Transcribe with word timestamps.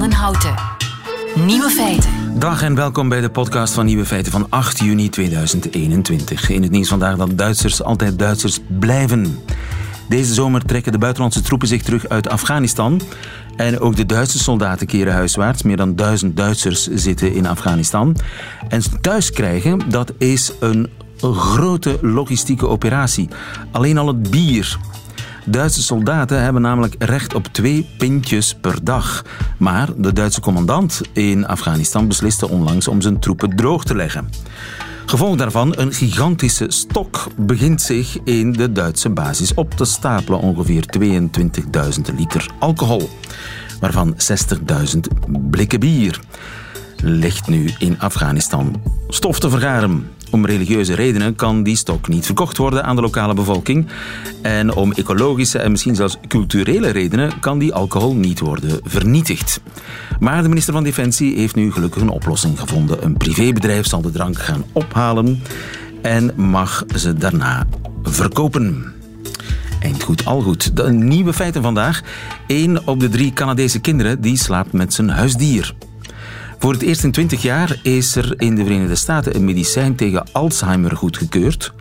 Houten. 0.00 0.54
Nieuwe 1.34 1.70
feiten. 1.70 2.38
Dag 2.38 2.62
en 2.62 2.74
welkom 2.74 3.08
bij 3.08 3.20
de 3.20 3.30
podcast 3.30 3.74
van 3.74 3.84
Nieuwe 3.84 4.04
Feiten 4.04 4.32
van 4.32 4.46
8 4.48 4.78
juni 4.78 5.08
2021. 5.08 6.50
In 6.50 6.62
het 6.62 6.70
nieuws 6.70 6.88
vandaag 6.88 7.16
dat 7.16 7.38
Duitsers 7.38 7.82
altijd 7.82 8.18
Duitsers 8.18 8.58
blijven. 8.78 9.38
Deze 10.08 10.34
zomer 10.34 10.64
trekken 10.64 10.92
de 10.92 10.98
buitenlandse 10.98 11.40
troepen 11.40 11.68
zich 11.68 11.82
terug 11.82 12.08
uit 12.08 12.28
Afghanistan. 12.28 13.00
En 13.56 13.80
ook 13.80 13.96
de 13.96 14.06
Duitse 14.06 14.38
soldaten 14.38 14.86
keren 14.86 15.12
huiswaarts. 15.12 15.62
Meer 15.62 15.76
dan 15.76 15.96
duizend 15.96 16.36
Duitsers 16.36 16.86
zitten 16.86 17.34
in 17.34 17.46
Afghanistan. 17.46 18.16
En 18.68 18.82
thuis 19.00 19.30
krijgen, 19.30 19.80
dat 19.88 20.12
is 20.18 20.52
een 20.60 20.88
grote 21.20 21.98
logistieke 22.02 22.68
operatie. 22.68 23.28
Alleen 23.70 23.98
al 23.98 24.06
het 24.06 24.30
bier. 24.30 24.78
Duitse 25.44 25.82
soldaten 25.82 26.42
hebben 26.42 26.62
namelijk 26.62 26.94
recht 26.98 27.34
op 27.34 27.46
twee 27.46 27.86
pintjes 27.98 28.54
per 28.54 28.84
dag. 28.84 29.24
Maar 29.58 29.88
de 29.96 30.12
Duitse 30.12 30.40
commandant 30.40 31.00
in 31.12 31.46
Afghanistan 31.46 32.08
besliste 32.08 32.48
onlangs 32.48 32.88
om 32.88 33.00
zijn 33.00 33.18
troepen 33.18 33.56
droog 33.56 33.84
te 33.84 33.94
leggen. 33.94 34.28
Gevolg 35.06 35.36
daarvan, 35.36 35.74
een 35.76 35.92
gigantische 35.92 36.66
stok 36.68 37.26
begint 37.36 37.82
zich 37.82 38.18
in 38.24 38.52
de 38.52 38.72
Duitse 38.72 39.10
basis 39.10 39.54
op 39.54 39.74
te 39.74 39.84
stapelen. 39.84 40.40
Ongeveer 40.40 40.84
22.000 40.98 42.14
liter 42.16 42.46
alcohol, 42.58 43.10
waarvan 43.80 44.14
60.000 44.94 44.98
blikken 45.50 45.80
bier. 45.80 46.20
Ligt 47.02 47.46
nu 47.46 47.70
in 47.78 48.00
Afghanistan 48.00 48.82
stof 49.08 49.38
te 49.38 49.50
vergaren. 49.50 50.10
Om 50.32 50.46
religieuze 50.46 50.94
redenen 50.94 51.34
kan 51.34 51.62
die 51.62 51.76
stok 51.76 52.08
niet 52.08 52.26
verkocht 52.26 52.56
worden 52.56 52.84
aan 52.84 52.96
de 52.96 53.02
lokale 53.02 53.34
bevolking. 53.34 53.86
En 54.42 54.74
om 54.74 54.92
ecologische 54.92 55.58
en 55.58 55.70
misschien 55.70 55.94
zelfs 55.94 56.16
culturele 56.28 56.88
redenen 56.88 57.40
kan 57.40 57.58
die 57.58 57.74
alcohol 57.74 58.14
niet 58.14 58.40
worden 58.40 58.80
vernietigd. 58.82 59.60
Maar 60.20 60.42
de 60.42 60.48
minister 60.48 60.72
van 60.72 60.84
Defensie 60.84 61.36
heeft 61.36 61.54
nu 61.54 61.72
gelukkig 61.72 62.02
een 62.02 62.08
oplossing 62.08 62.60
gevonden. 62.60 63.04
Een 63.04 63.16
privébedrijf 63.16 63.86
zal 63.86 64.00
de 64.00 64.10
drank 64.10 64.38
gaan 64.38 64.64
ophalen 64.72 65.42
en 66.02 66.32
mag 66.36 66.84
ze 66.96 67.14
daarna 67.14 67.66
verkopen. 68.02 68.92
Eind 69.80 70.02
goed, 70.02 70.24
al 70.24 70.40
goed. 70.40 70.76
De 70.76 70.92
nieuwe 70.92 71.32
feiten 71.32 71.62
vandaag. 71.62 72.00
Eén 72.46 72.86
op 72.86 73.00
de 73.00 73.08
drie 73.08 73.32
Canadese 73.32 73.80
kinderen 73.80 74.20
die 74.20 74.36
slaapt 74.36 74.72
met 74.72 74.94
zijn 74.94 75.08
huisdier. 75.08 75.74
Voor 76.62 76.72
het 76.72 76.82
eerst 76.82 77.04
in 77.04 77.10
20 77.10 77.42
jaar 77.42 77.78
is 77.82 78.16
er 78.16 78.34
in 78.40 78.54
de 78.54 78.64
Verenigde 78.64 78.94
Staten 78.94 79.36
een 79.36 79.44
medicijn 79.44 79.94
tegen 79.94 80.26
Alzheimer 80.32 80.96
goedgekeurd. 80.96 81.72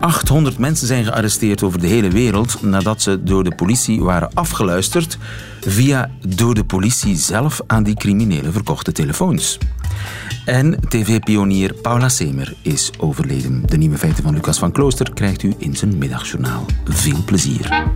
800 0.00 0.58
mensen 0.58 0.86
zijn 0.86 1.04
gearresteerd 1.04 1.62
over 1.62 1.80
de 1.80 1.86
hele 1.86 2.10
wereld 2.10 2.62
nadat 2.62 3.02
ze 3.02 3.22
door 3.22 3.44
de 3.44 3.54
politie 3.54 4.02
waren 4.02 4.30
afgeluisterd 4.34 5.18
via 5.60 6.10
door 6.28 6.54
de 6.54 6.64
politie 6.64 7.16
zelf 7.16 7.60
aan 7.66 7.82
die 7.82 7.94
criminelen 7.94 8.52
verkochte 8.52 8.92
telefoons. 8.92 9.58
En 10.44 10.80
tv-pionier 10.88 11.74
Paula 11.74 12.08
Semer 12.08 12.54
is 12.62 12.90
overleden. 12.98 13.62
De 13.66 13.76
nieuwe 13.76 13.98
feiten 13.98 14.22
van 14.22 14.34
Lucas 14.34 14.58
van 14.58 14.72
Klooster 14.72 15.12
krijgt 15.14 15.42
u 15.42 15.54
in 15.58 15.76
zijn 15.76 15.98
middagjournaal. 15.98 16.66
Veel 16.84 17.24
plezier. 17.24 17.90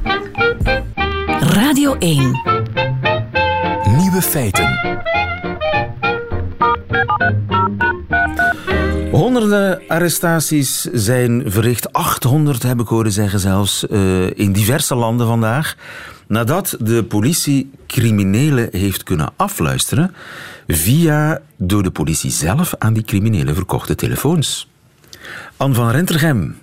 Radio 1.40 1.96
1. 1.98 2.40
Nieuwe 3.96 4.22
feiten. 4.22 4.78
Honderden 9.10 9.80
arrestaties 9.88 10.80
zijn 10.80 11.42
verricht. 11.46 11.92
800 11.92 12.62
heb 12.62 12.80
ik 12.80 12.86
horen 12.86 13.12
zeggen 13.12 13.40
zelfs 13.40 13.84
uh, 13.90 14.30
in 14.38 14.52
diverse 14.52 14.94
landen 14.94 15.26
vandaag. 15.26 15.76
Nadat 16.26 16.76
de 16.80 17.04
politie 17.04 17.70
criminelen 17.86 18.68
heeft 18.70 19.02
kunnen 19.02 19.30
afluisteren 19.36 20.14
via 20.66 21.40
door 21.56 21.82
de 21.82 21.90
politie 21.90 22.30
zelf 22.30 22.74
aan 22.78 22.92
die 22.92 23.04
criminelen 23.04 23.54
verkochte 23.54 23.94
telefoons. 23.94 24.68
Anne 25.56 25.74
van 25.74 25.90
Rentergem, 25.90 26.58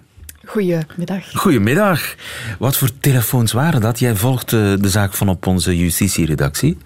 Goedemiddag. 0.45 1.31
Goedemiddag. 1.33 2.16
Wat 2.59 2.78
voor 2.78 2.89
telefoons 3.00 3.51
waren 3.51 3.81
dat? 3.81 4.00
Jij 4.00 4.16
volgt 4.16 4.53
eh, 4.53 4.73
de 4.79 4.89
zaak 4.89 5.13
van 5.13 5.29
op 5.29 5.47
onze 5.47 5.78
justitieredactie. 5.78 6.78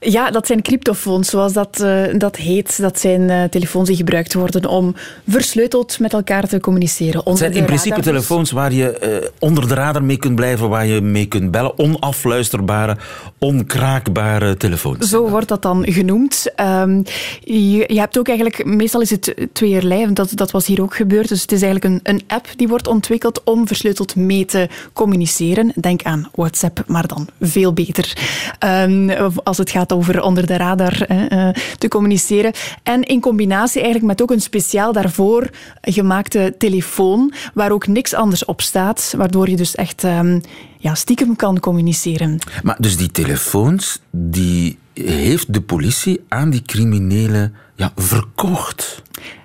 Ja, 0.00 0.30
dat 0.30 0.46
zijn 0.46 0.62
cryptofoons, 0.62 1.30
zoals 1.30 1.52
dat, 1.52 1.80
uh, 1.82 2.04
dat 2.18 2.36
heet. 2.36 2.80
Dat 2.80 3.00
zijn 3.00 3.20
uh, 3.20 3.44
telefoons 3.44 3.88
die 3.88 3.96
gebruikt 3.96 4.34
worden 4.34 4.66
om 4.66 4.94
versleuteld 5.28 5.98
met 5.98 6.12
elkaar 6.12 6.48
te 6.48 6.60
communiceren. 6.60 7.22
Het 7.24 7.38
zijn 7.38 7.52
in 7.52 7.64
principe 7.64 8.00
telefoons 8.00 8.50
waar 8.50 8.72
je 8.72 9.20
uh, 9.22 9.28
onder 9.38 9.68
de 9.68 9.74
radar 9.74 10.04
mee 10.04 10.16
kunt 10.16 10.34
blijven, 10.34 10.68
waar 10.68 10.86
je 10.86 11.00
mee 11.00 11.26
kunt 11.26 11.50
bellen. 11.50 11.78
Onafluisterbare, 11.78 12.96
onkraakbare 13.38 14.56
telefoons. 14.56 15.08
Zo 15.08 15.28
wordt 15.28 15.48
dat 15.48 15.62
dan 15.62 15.84
genoemd. 15.88 16.46
Um, 16.60 17.02
je, 17.40 17.84
je, 17.86 17.98
hebt 17.98 18.18
ook 18.18 18.28
eigenlijk, 18.28 18.64
meestal 18.64 19.00
is 19.00 19.10
het 19.10 19.34
tweeërlei, 19.52 20.12
dat, 20.12 20.30
dat 20.34 20.50
was 20.50 20.66
hier 20.66 20.82
ook 20.82 20.96
gebeurd. 20.96 21.28
Dus 21.28 21.42
het 21.42 21.52
is 21.52 21.62
eigenlijk 21.62 21.94
een, 21.94 22.14
een 22.14 22.22
app 22.26 22.46
die 22.56 22.68
wordt 22.68 22.86
ontwikkeld 22.86 23.01
om 23.44 23.66
versleuteld 23.66 24.16
mee 24.16 24.44
te 24.44 24.68
communiceren. 24.92 25.72
Denk 25.80 26.02
aan 26.02 26.28
WhatsApp, 26.34 26.84
maar 26.86 27.06
dan 27.06 27.28
veel 27.40 27.72
beter. 27.72 28.16
Um, 28.64 29.10
als 29.44 29.58
het 29.58 29.70
gaat 29.70 29.92
over 29.92 30.22
onder 30.22 30.46
de 30.46 30.56
radar 30.56 31.10
uh, 31.10 31.48
te 31.78 31.88
communiceren. 31.88 32.52
En 32.82 33.02
in 33.02 33.20
combinatie 33.20 33.82
eigenlijk 33.82 34.10
met 34.10 34.22
ook 34.22 34.30
een 34.30 34.40
speciaal 34.40 34.92
daarvoor 34.92 35.50
gemaakte 35.80 36.54
telefoon, 36.58 37.32
waar 37.54 37.72
ook 37.72 37.86
niks 37.86 38.14
anders 38.14 38.44
op 38.44 38.60
staat, 38.60 39.14
waardoor 39.16 39.48
je 39.48 39.56
dus 39.56 39.74
echt 39.74 40.02
um, 40.02 40.40
ja, 40.78 40.94
stiekem 40.94 41.36
kan 41.36 41.60
communiceren. 41.60 42.38
Maar 42.62 42.76
dus 42.78 42.96
die 42.96 43.10
telefoons, 43.10 43.98
die 44.10 44.78
heeft 44.94 45.52
de 45.52 45.60
politie 45.60 46.20
aan 46.28 46.50
die 46.50 46.62
criminelen 46.62 47.54
ja, 47.74 47.92
verkocht? 47.96 49.02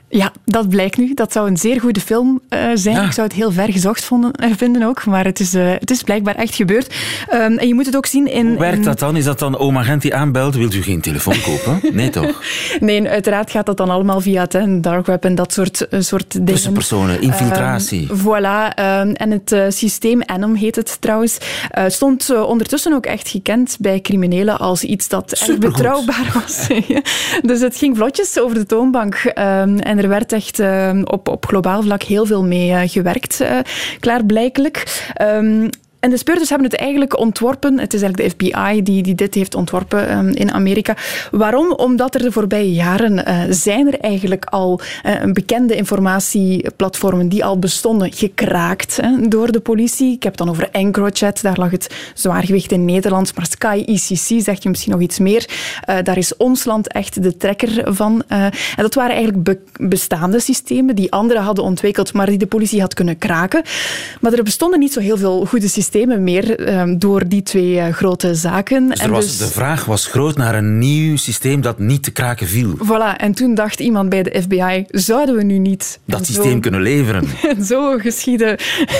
Ja, 0.09 0.31
dat 0.45 0.69
blijkt 0.69 0.97
nu. 0.97 1.13
Dat 1.13 1.31
zou 1.31 1.49
een 1.49 1.57
zeer 1.57 1.79
goede 1.79 1.99
film 1.99 2.41
uh, 2.49 2.59
zijn. 2.73 2.95
Ja. 2.95 3.05
Ik 3.05 3.11
zou 3.11 3.27
het 3.27 3.35
heel 3.35 3.51
ver 3.51 3.71
gezocht 3.71 4.03
vonden, 4.03 4.31
uh, 4.43 4.51
vinden 4.57 4.83
ook, 4.83 5.05
maar 5.05 5.25
het 5.25 5.39
is, 5.39 5.53
uh, 5.53 5.71
het 5.79 5.91
is 5.91 6.03
blijkbaar 6.03 6.35
echt 6.35 6.55
gebeurd. 6.55 6.95
Um, 7.33 7.57
en 7.57 7.67
je 7.67 7.73
moet 7.73 7.85
het 7.85 7.95
ook 7.95 8.05
zien 8.05 8.31
in... 8.31 8.47
Hoe 8.47 8.59
werkt 8.59 8.77
in... 8.77 8.83
dat 8.83 8.99
dan? 8.99 9.15
Is 9.15 9.23
dat 9.23 9.39
dan 9.39 9.57
oma 9.57 9.83
Gent 9.83 10.01
die 10.01 10.15
aanbelt? 10.15 10.55
Wilt 10.55 10.73
u 10.73 10.81
geen 10.81 11.01
telefoon 11.01 11.41
kopen? 11.41 11.79
Nee, 11.93 12.09
toch? 12.09 12.41
nee, 12.79 13.09
uiteraard 13.09 13.51
gaat 13.51 13.65
dat 13.65 13.77
dan 13.77 13.89
allemaal 13.89 14.21
via 14.21 14.41
het 14.41 14.53
hè, 14.53 14.79
dark 14.79 15.05
web 15.05 15.25
en 15.25 15.35
dat 15.35 15.53
soort, 15.53 15.87
soort 15.99 16.31
dingen. 16.31 16.45
Tussenpersonen, 16.45 17.21
infiltratie. 17.21 18.09
Um, 18.11 18.19
voilà. 18.19 18.79
Um, 18.79 19.13
en 19.13 19.31
het 19.31 19.73
systeem 19.73 20.21
Anom 20.21 20.55
heet 20.55 20.75
het 20.75 21.01
trouwens. 21.01 21.37
stond 21.87 22.35
ondertussen 22.45 22.93
ook 22.93 23.05
echt 23.05 23.29
gekend 23.29 23.77
bij 23.79 24.01
criminelen 24.01 24.59
als 24.59 24.83
iets 24.83 25.07
dat 25.07 25.31
echt 25.31 25.59
betrouwbaar 25.59 26.31
was. 26.33 26.67
dus 27.49 27.59
het 27.59 27.77
ging 27.77 27.97
vlotjes 27.97 28.39
over 28.39 28.55
de 28.57 28.65
toonbank. 28.65 29.15
en 29.15 29.96
en 29.97 30.03
er 30.03 30.09
werd 30.09 30.31
echt 30.31 30.59
uh, 30.59 31.01
op, 31.03 31.27
op 31.27 31.45
globaal 31.45 31.81
vlak 31.81 32.03
heel 32.03 32.25
veel 32.25 32.43
mee 32.43 32.69
uh, 32.69 32.81
gewerkt, 32.85 33.41
uh, 33.41 33.59
klaarblijkelijk. 33.99 35.03
Um, 35.21 35.69
en 35.99 36.09
de 36.09 36.17
speurders 36.17 36.49
hebben 36.49 36.69
het 36.69 36.79
eigenlijk 36.79 37.17
ontworpen. 37.19 37.79
Het 37.79 37.93
is 37.93 38.01
eigenlijk 38.01 38.37
de 38.37 38.45
FBI 38.45 38.83
die, 38.83 39.03
die 39.03 39.15
dit 39.15 39.33
heeft 39.33 39.55
ontworpen 39.55 40.17
um, 40.17 40.27
in 40.27 40.51
Amerika. 40.51 40.95
Waarom? 41.31 41.71
Omdat 41.71 42.15
er 42.15 42.21
de 42.21 42.31
voorbije 42.31 42.73
jaren 42.73 43.13
uh, 43.17 43.43
zijn 43.49 43.87
er 43.87 43.99
eigenlijk 43.99 44.45
al 44.45 44.79
uh, 45.05 45.31
bekende 45.33 45.75
informatieplatformen 45.75 47.29
die 47.29 47.45
al 47.45 47.59
bestonden 47.59 48.13
gekraakt 48.13 48.97
hè, 49.01 49.27
door 49.27 49.51
de 49.51 49.59
politie. 49.59 50.13
Ik 50.13 50.23
heb 50.23 50.31
het 50.31 50.41
dan 50.45 50.49
over 50.49 50.69
EncroChat, 50.71 51.41
daar 51.41 51.57
lag 51.57 51.71
het 51.71 51.95
zwaargewicht 52.13 52.71
in 52.71 52.85
Nederland. 52.85 53.35
Maar 53.35 53.45
Sky 53.45 53.83
ICC 53.85 54.41
zegt 54.43 54.63
je 54.63 54.69
misschien 54.69 54.91
nog 54.91 55.01
iets 55.01 55.19
meer. 55.19 55.49
Uh, 55.89 55.95
daar 56.03 56.17
is 56.17 56.37
ons 56.37 56.65
land 56.65 56.87
echt 56.87 57.23
de 57.23 57.37
trekker 57.37 57.93
van. 57.93 58.23
en 58.27 58.51
dat 58.75 58.93
waren 58.93 59.15
eigenlijk 59.15 59.43
be 59.43 59.55
bestaande 59.87 60.39
systemen 60.39 60.95
die 60.95 61.11
anderen 61.11 61.41
hadden 61.41 61.63
ontwikkeld, 61.63 62.13
maar 62.13 62.25
die 62.25 62.37
de 62.37 62.47
politie 62.47 62.81
had 62.81 62.93
kunnen 62.93 63.17
kraken. 63.17 63.61
Maar 64.21 64.33
er 64.33 64.43
bestonden 64.43 64.79
niet 64.79 64.93
zo 64.93 64.99
heel 64.99 65.17
veel 65.17 65.45
goede 65.45 65.67
systemen 65.67 65.86
systemen 65.87 66.23
meer 66.23 66.79
um, 66.79 66.99
door 66.99 67.27
die 67.27 67.43
twee 67.43 67.75
uh, 67.75 67.87
grote 67.89 68.35
zaken. 68.35 68.89
Dus, 68.89 68.99
en 68.99 69.09
was, 69.09 69.25
dus 69.25 69.37
de 69.37 69.47
vraag 69.47 69.85
was 69.85 70.05
groot 70.05 70.37
naar 70.37 70.55
een 70.55 70.77
nieuw 70.77 71.17
systeem 71.17 71.61
dat 71.61 71.79
niet 71.79 72.03
te 72.03 72.11
kraken 72.11 72.47
viel. 72.47 72.77
Voilà, 72.77 73.15
en 73.17 73.31
toen 73.31 73.55
dacht 73.55 73.79
iemand 73.79 74.09
bij 74.09 74.23
de 74.23 74.41
FBI, 74.41 74.85
zouden 74.87 75.35
we 75.35 75.43
nu 75.43 75.57
niet... 75.57 75.99
Dat 76.05 76.25
systeem 76.25 76.51
zo, 76.51 76.59
kunnen 76.59 76.81
leveren. 76.81 77.27
zo 77.71 77.97
geschieden. 77.97 78.57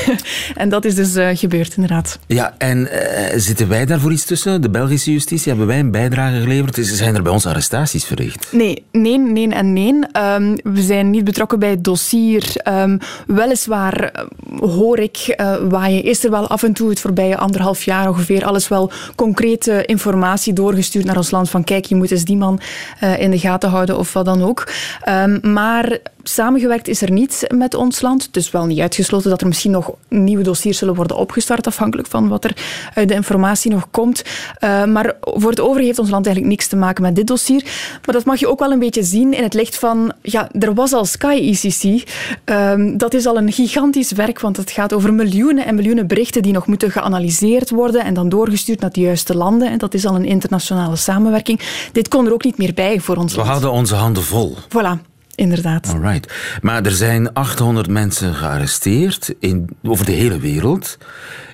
en 0.56 0.69
dat 0.69 0.86
is 0.86 0.95
dus 0.95 1.16
uh, 1.16 1.30
gebeurd, 1.34 1.75
inderdaad. 1.75 2.19
Ja, 2.28 2.56
en 2.57 2.78
uh, 2.78 2.89
zitten 3.36 3.68
wij 3.68 3.86
daarvoor 3.86 4.12
iets 4.12 4.25
tussen? 4.25 4.62
De 4.62 4.69
Belgische 4.69 5.12
justitie, 5.12 5.48
hebben 5.48 5.68
wij 5.68 5.80
een 5.80 5.92
bijdrage 5.92 6.39
geleverd? 6.39 6.78
Zijn 6.81 7.16
er 7.16 7.24
bij 7.24 7.31
ons 7.31 7.45
arrestaties 7.45 8.06
verricht? 8.06 8.48
Nee, 8.51 8.84
nee, 8.92 9.18
nee 9.18 9.50
en 9.50 9.74
nee. 9.74 9.94
Um, 9.94 10.57
we 10.63 10.81
zijn 10.81 11.10
niet 11.10 11.24
betrokken 11.24 11.60
bij 11.60 11.69
het 11.69 11.84
dossier. 11.84 12.54
Um, 12.69 13.00
weliswaar 13.28 14.25
hoor 14.60 15.00
ik, 15.00 15.36
waar 15.69 15.92
je 15.92 16.01
is 16.01 16.24
er 16.24 16.31
wel 16.31 16.48
af 16.48 16.63
en 16.63 16.74
toe 16.74 16.76
toe 16.77 16.89
het 16.89 17.00
voorbije 17.00 17.38
anderhalf 17.38 17.83
jaar 17.83 18.09
ongeveer 18.09 18.45
alles 18.45 18.68
wel 18.68 18.91
concrete 19.15 19.85
informatie 19.85 20.53
doorgestuurd 20.53 21.06
naar 21.06 21.18
ons 21.18 21.31
land 21.31 21.50
van 21.50 21.63
kijk, 21.63 21.85
je 21.85 21.95
moet 21.95 22.12
eens 22.12 22.24
die 22.24 22.38
man 22.38 22.59
uh, 23.03 23.19
in 23.19 23.31
de 23.31 23.39
gaten 23.39 23.69
houden 23.69 23.97
of 23.97 24.13
wat 24.13 24.25
dan 24.25 24.44
ook. 24.44 24.68
Um, 25.09 25.39
maar 25.53 26.00
samengewerkt 26.29 26.88
is 26.88 27.01
er 27.01 27.12
niet 27.12 27.45
met 27.47 27.74
ons 27.74 28.01
land. 28.01 28.29
Is 28.31 28.51
wel 28.51 28.65
niet 28.65 28.79
uitgesloten 28.79 29.29
dat 29.29 29.41
er 29.41 29.47
misschien 29.47 29.71
nog 29.71 29.91
nieuwe 30.07 30.44
dossiers 30.44 30.77
zullen 30.77 30.95
worden 30.95 31.18
opgestart, 31.18 31.68
afhankelijk 31.68 32.07
van 32.07 32.27
wat 32.27 32.44
er 32.44 32.57
uit 32.94 33.07
de 33.07 33.13
informatie 33.13 33.71
nog 33.71 33.88
komt. 33.91 34.24
Uh, 34.59 34.85
maar 34.85 35.13
voor 35.21 35.50
het 35.50 35.59
overige 35.59 35.85
heeft 35.85 36.00
ons 36.00 36.09
land 36.09 36.25
eigenlijk 36.25 36.56
niks 36.56 36.68
te 36.69 36.75
maken 36.75 37.03
met 37.03 37.15
dit 37.15 37.27
dossier. 37.27 37.63
Maar 38.06 38.15
dat 38.15 38.25
mag 38.25 38.39
je 38.39 38.47
ook 38.47 38.59
wel 38.59 38.71
een 38.71 38.79
beetje 38.79 39.03
zien 39.03 39.33
in 39.33 39.44
het 39.44 39.53
licht 39.53 39.77
van, 39.77 40.13
ja, 40.21 40.50
er 40.59 40.74
was 40.74 40.94
al 40.94 41.06
Sky 41.06 41.57
ECC. 41.62 42.09
Ehm, 42.44 42.97
dat 42.97 43.13
is 43.13 43.25
al 43.25 43.38
een 43.38 43.51
gigantisch 43.51 44.12
werk, 44.12 44.39
want 44.39 44.57
het 44.57 44.71
gaat 44.71 44.94
over 44.94 45.13
miljoenen 45.13 45.65
en 45.65 45.75
miljoenen 45.75 46.07
berichten 46.07 46.41
die 46.41 46.53
nog 46.53 46.66
moeten 46.67 46.91
geanalyseerd 46.91 47.69
worden 47.69 48.03
en 48.03 48.13
dan 48.13 48.29
doorgestuurd 48.29 48.79
naar 48.79 48.91
de 48.91 49.01
juiste 49.01 49.35
landen. 49.35 49.71
En 49.71 49.77
dat 49.77 49.93
is 49.93 50.05
al 50.05 50.15
een 50.15 50.25
internationale 50.25 50.95
samenwerking. 50.95 51.61
Dit 51.91 52.07
kon 52.07 52.25
er 52.25 52.33
ook 52.33 52.43
niet 52.43 52.57
meer 52.57 52.73
bij 52.73 52.99
voor 52.99 53.15
ons. 53.15 53.35
We 53.35 53.41
hadden 53.41 53.71
onze 53.71 53.95
handen 53.95 54.23
vol. 54.23 54.57
Voilà 54.57 55.15
inderdaad. 55.37 55.87
Alright. 55.87 56.33
Maar 56.61 56.85
er 56.85 56.91
zijn 56.91 57.33
800 57.33 57.87
mensen 57.87 58.33
gearresteerd 58.33 59.33
in, 59.39 59.69
over 59.83 60.05
de 60.05 60.11
hele 60.11 60.39
wereld. 60.39 60.97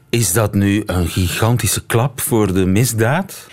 Is 0.09 0.33
dat 0.33 0.53
nu 0.53 0.83
een 0.85 1.07
gigantische 1.07 1.85
klap 1.85 2.21
voor 2.21 2.53
de 2.53 2.65
misdaad? 2.65 3.47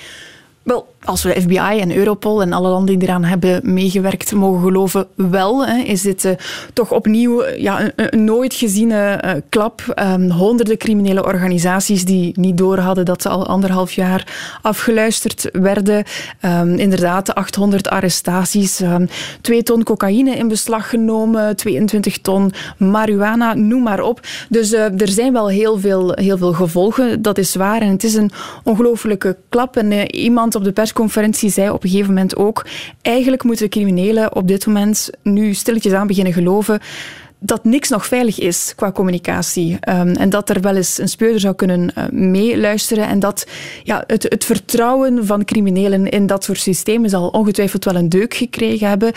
Wel, 0.62 0.94
als 1.05 1.23
we 1.23 1.41
FBI 1.41 1.79
en 1.81 1.97
Europol 1.97 2.43
en 2.43 2.52
alle 2.52 2.69
landen 2.69 2.99
die 2.99 3.08
eraan 3.08 3.25
hebben 3.25 3.61
meegewerkt 3.73 4.32
mogen 4.32 4.62
geloven, 4.62 5.06
wel, 5.14 5.67
hè, 5.67 5.82
is 5.82 6.02
dit 6.02 6.25
uh, 6.25 6.32
toch 6.73 6.93
opnieuw 6.93 7.44
ja, 7.44 7.91
een, 7.97 8.25
nooit 8.25 8.55
geziene 8.55 9.23
uh, 9.25 9.31
klap. 9.49 10.02
Um, 10.02 10.31
honderden 10.31 10.76
criminele 10.76 11.25
organisaties 11.25 12.05
die 12.05 12.32
niet 12.37 12.58
doorhadden 12.58 13.05
dat 13.05 13.23
ze 13.23 13.29
al 13.29 13.47
anderhalf 13.47 13.93
jaar 13.93 14.58
afgeluisterd 14.62 15.49
werden. 15.52 16.05
Um, 16.44 16.75
inderdaad, 16.75 17.35
800 17.35 17.88
arrestaties, 17.88 18.81
um, 18.81 19.08
2 19.41 19.62
ton 19.62 19.82
cocaïne 19.82 20.37
in 20.37 20.49
beslag 20.49 20.88
genomen, 20.88 21.56
22 21.56 22.19
ton 22.19 22.53
marihuana, 22.76 23.55
noem 23.55 23.82
maar 23.82 24.03
op. 24.03 24.20
Dus 24.49 24.73
er 24.73 25.08
zijn 25.08 25.32
wel 25.32 25.49
heel 25.49 25.79
veel, 25.79 26.12
heel 26.14 26.38
veel 26.38 26.53
gevolgen, 26.53 27.23
dat 27.23 27.38
is 27.38 27.55
waar. 27.55 27.81
En 27.81 27.91
het 27.91 28.05
is 28.05 28.14
een 28.14 28.31
ongelofelijke 28.64 29.37
klap. 29.49 29.76
En 29.76 30.17
iemand 30.17 30.55
op 30.55 30.64
de 30.64 30.73
pers 30.73 30.89
persconferentie 30.92 31.50
zei 31.50 31.70
op 31.70 31.82
een 31.82 31.90
gegeven 31.90 32.14
moment 32.14 32.37
ook: 32.37 32.66
eigenlijk 33.02 33.42
moeten 33.42 33.69
criminelen 33.69 34.34
op 34.34 34.48
dit 34.48 34.66
moment 34.66 35.10
nu 35.22 35.54
stilletjes 35.54 35.92
aan 35.92 36.06
beginnen 36.06 36.32
geloven 36.32 36.81
dat 37.40 37.64
niks 37.64 37.88
nog 37.88 38.06
veilig 38.06 38.38
is 38.38 38.72
qua 38.76 38.92
communicatie. 38.92 39.78
Um, 39.88 40.08
en 40.16 40.31
dat 40.31 40.50
er 40.50 40.60
wel 40.60 40.76
eens 40.76 40.98
een 40.98 41.08
speurder 41.08 41.40
zou 41.40 41.54
kunnen 41.54 41.92
uh, 41.98 42.04
meeluisteren. 42.10 43.06
En 43.06 43.19
dat 43.19 43.46
ja, 43.82 44.04
het, 44.06 44.22
het, 44.22 44.44
vertrouwen 44.44 45.26
van 45.26 45.44
criminelen 45.44 46.08
in 46.08 46.26
dat 46.26 46.44
soort 46.44 46.58
systemen 46.58 47.10
zal 47.10 47.28
ongetwijfeld 47.28 47.84
wel 47.84 47.94
een 47.94 48.08
deuk 48.08 48.34
gekregen 48.34 48.88
hebben. 48.88 49.12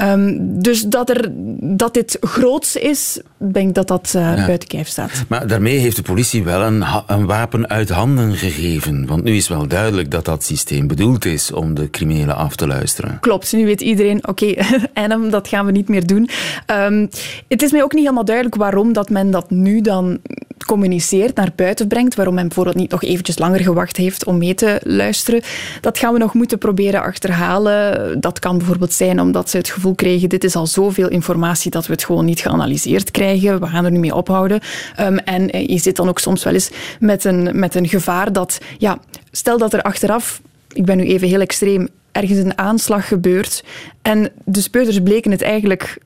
Um, 0.00 0.62
dus 0.62 0.82
dat, 0.82 1.10
er, 1.10 1.28
dat 1.76 1.94
dit 1.94 2.16
groots 2.20 2.76
is, 2.76 3.20
denk 3.36 3.74
dat 3.74 3.88
dat 3.88 4.12
uh, 4.16 4.22
ja. 4.36 4.46
buiten 4.46 4.68
kijf 4.68 4.88
staat. 4.88 5.24
Maar 5.28 5.46
daarmee 5.46 5.78
heeft 5.78 5.96
de 5.96 6.02
politie 6.02 6.44
wel 6.44 6.62
een, 6.62 6.84
een 7.06 7.26
wapen 7.26 7.68
uit 7.68 7.88
handen 7.88 8.34
gegeven. 8.34 9.06
Want 9.06 9.24
nu 9.24 9.36
is 9.36 9.48
wel 9.48 9.66
duidelijk 9.66 10.10
dat 10.10 10.24
dat 10.24 10.44
systeem 10.44 10.86
bedoeld 10.86 11.24
is 11.24 11.52
om 11.52 11.74
de 11.74 11.90
criminelen 11.90 12.36
af 12.36 12.56
te 12.56 12.66
luisteren. 12.66 13.18
Klopt, 13.20 13.52
nu 13.52 13.64
weet 13.64 13.80
iedereen, 13.80 14.28
oké, 14.28 14.46
okay, 14.50 14.88
Enem, 14.94 15.30
dat 15.30 15.48
gaan 15.48 15.66
we 15.66 15.72
niet 15.72 15.88
meer 15.88 16.06
doen. 16.06 16.28
Um, 16.66 17.08
het 17.48 17.62
is 17.62 17.67
is 17.68 17.74
mij 17.74 17.82
ook 17.82 17.92
niet 17.92 18.02
helemaal 18.02 18.24
duidelijk 18.24 18.56
waarom 18.56 18.92
dat 18.92 19.10
men 19.10 19.30
dat 19.30 19.50
nu 19.50 19.80
dan 19.80 20.20
communiceert, 20.66 21.36
naar 21.36 21.52
buiten 21.56 21.88
brengt. 21.88 22.14
Waarom 22.14 22.34
men 22.34 22.46
bijvoorbeeld 22.46 22.76
niet 22.76 22.90
nog 22.90 23.02
eventjes 23.02 23.38
langer 23.38 23.60
gewacht 23.60 23.96
heeft 23.96 24.24
om 24.24 24.38
mee 24.38 24.54
te 24.54 24.80
luisteren. 24.82 25.42
Dat 25.80 25.98
gaan 25.98 26.12
we 26.12 26.18
nog 26.18 26.34
moeten 26.34 26.58
proberen 26.58 27.02
achterhalen. 27.02 28.20
Dat 28.20 28.38
kan 28.38 28.58
bijvoorbeeld 28.58 28.92
zijn 28.92 29.20
omdat 29.20 29.50
ze 29.50 29.56
het 29.56 29.68
gevoel 29.68 29.94
kregen 29.94 30.28
dit 30.28 30.44
is 30.44 30.56
al 30.56 30.66
zoveel 30.66 31.08
informatie 31.08 31.70
dat 31.70 31.86
we 31.86 31.92
het 31.92 32.04
gewoon 32.04 32.24
niet 32.24 32.40
geanalyseerd 32.40 33.10
krijgen. 33.10 33.60
We 33.60 33.66
gaan 33.66 33.84
er 33.84 33.90
nu 33.90 33.98
mee 33.98 34.14
ophouden. 34.14 34.60
Um, 35.00 35.18
en 35.18 35.50
eh, 35.50 35.66
je 35.66 35.78
zit 35.78 35.96
dan 35.96 36.08
ook 36.08 36.18
soms 36.18 36.44
wel 36.44 36.52
eens 36.52 36.70
met 37.00 37.24
een, 37.24 37.58
met 37.58 37.74
een 37.74 37.88
gevaar 37.88 38.32
dat, 38.32 38.58
ja, 38.78 38.98
stel 39.30 39.58
dat 39.58 39.72
er 39.72 39.82
achteraf, 39.82 40.40
ik 40.72 40.84
ben 40.84 40.96
nu 40.96 41.04
even 41.04 41.28
heel 41.28 41.40
extreem, 41.40 41.88
ergens 42.12 42.38
een 42.38 42.58
aanslag 42.58 43.08
gebeurt 43.08 43.64
en 44.02 44.30
de 44.44 44.60
speurders 44.60 45.00
bleken 45.02 45.30
het 45.30 45.42
eigenlijk 45.42 45.98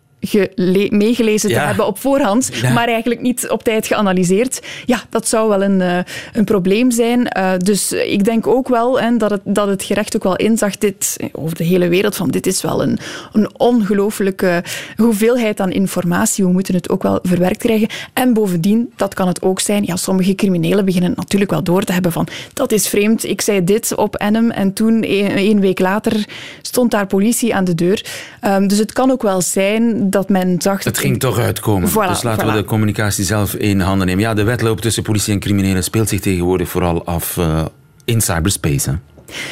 meegelezen 0.88 1.48
te 1.48 1.58
hebben 1.58 1.86
op 1.86 1.98
voorhand, 1.98 2.50
maar 2.74 2.88
eigenlijk 2.88 3.20
niet 3.20 3.48
op 3.48 3.62
tijd 3.62 3.86
geanalyseerd. 3.86 4.60
Ja, 4.84 5.02
dat 5.10 5.28
zou 5.28 5.48
wel 5.48 5.62
een, 5.62 5.80
uh, 5.80 5.98
een 6.32 6.44
probleem 6.44 6.90
zijn. 6.90 7.28
Uh, 7.36 7.52
dus 7.58 7.92
ik 7.92 8.24
denk 8.24 8.46
ook 8.46 8.68
wel 8.68 9.00
hè, 9.00 9.16
dat, 9.16 9.30
het, 9.30 9.40
dat 9.44 9.68
het 9.68 9.82
gerecht 9.82 10.16
ook 10.16 10.22
wel 10.22 10.36
inzag, 10.36 10.78
dit, 10.78 11.16
over 11.32 11.56
de 11.56 11.64
hele 11.64 11.88
wereld, 11.88 12.16
van 12.16 12.28
dit 12.28 12.46
is 12.46 12.62
wel 12.62 12.82
een, 12.82 12.98
een 13.32 13.58
ongelooflijke 13.58 14.64
hoeveelheid 14.96 15.60
aan 15.60 15.72
informatie. 15.72 16.44
We 16.44 16.52
moeten 16.52 16.74
het 16.74 16.88
ook 16.88 17.02
wel 17.02 17.18
verwerkt 17.22 17.58
krijgen. 17.58 17.88
En 18.12 18.32
bovendien, 18.32 18.92
dat 18.96 19.14
kan 19.14 19.28
het 19.28 19.42
ook 19.42 19.60
zijn, 19.60 19.84
ja, 19.84 19.96
sommige 19.96 20.34
criminelen 20.34 20.84
beginnen 20.84 21.12
natuurlijk 21.16 21.50
wel 21.50 21.62
door 21.62 21.82
te 21.82 21.92
hebben 21.92 22.12
van 22.12 22.28
dat 22.52 22.72
is 22.72 22.88
vreemd, 22.88 23.24
ik 23.24 23.40
zei 23.40 23.64
dit 23.64 23.94
op 23.94 24.20
Enem 24.20 24.50
en 24.50 24.72
toen, 24.72 25.02
één 25.02 25.60
week 25.60 25.78
later, 25.78 26.26
stond 26.62 26.90
daar 26.90 27.06
politie 27.06 27.54
aan 27.54 27.64
de 27.64 27.74
deur. 27.74 28.04
Um, 28.44 28.68
dus 28.68 28.78
het 28.78 28.92
kan 28.92 29.10
ook 29.10 29.22
wel 29.22 29.40
zijn 29.40 30.10
dat 30.12 30.28
men 30.28 30.54
zag... 30.58 30.84
Het 30.84 30.98
ging 30.98 31.20
toch 31.20 31.38
uitkomen. 31.38 31.90
Voilà, 31.90 32.08
dus 32.08 32.22
laten 32.22 32.46
we 32.46 32.52
de 32.52 32.64
communicatie 32.64 33.24
zelf 33.24 33.54
in 33.54 33.80
handen 33.80 34.06
nemen. 34.06 34.22
Ja, 34.22 34.34
de 34.34 34.42
wedloop 34.42 34.80
tussen 34.80 35.02
politie 35.02 35.32
en 35.32 35.40
criminelen 35.40 35.84
speelt 35.84 36.08
zich 36.08 36.20
tegenwoordig 36.20 36.68
vooral 36.68 37.04
af 37.04 37.36
uh, 37.36 37.64
in 38.04 38.20
cyberspace. 38.20 38.90
Hè? 38.90 38.96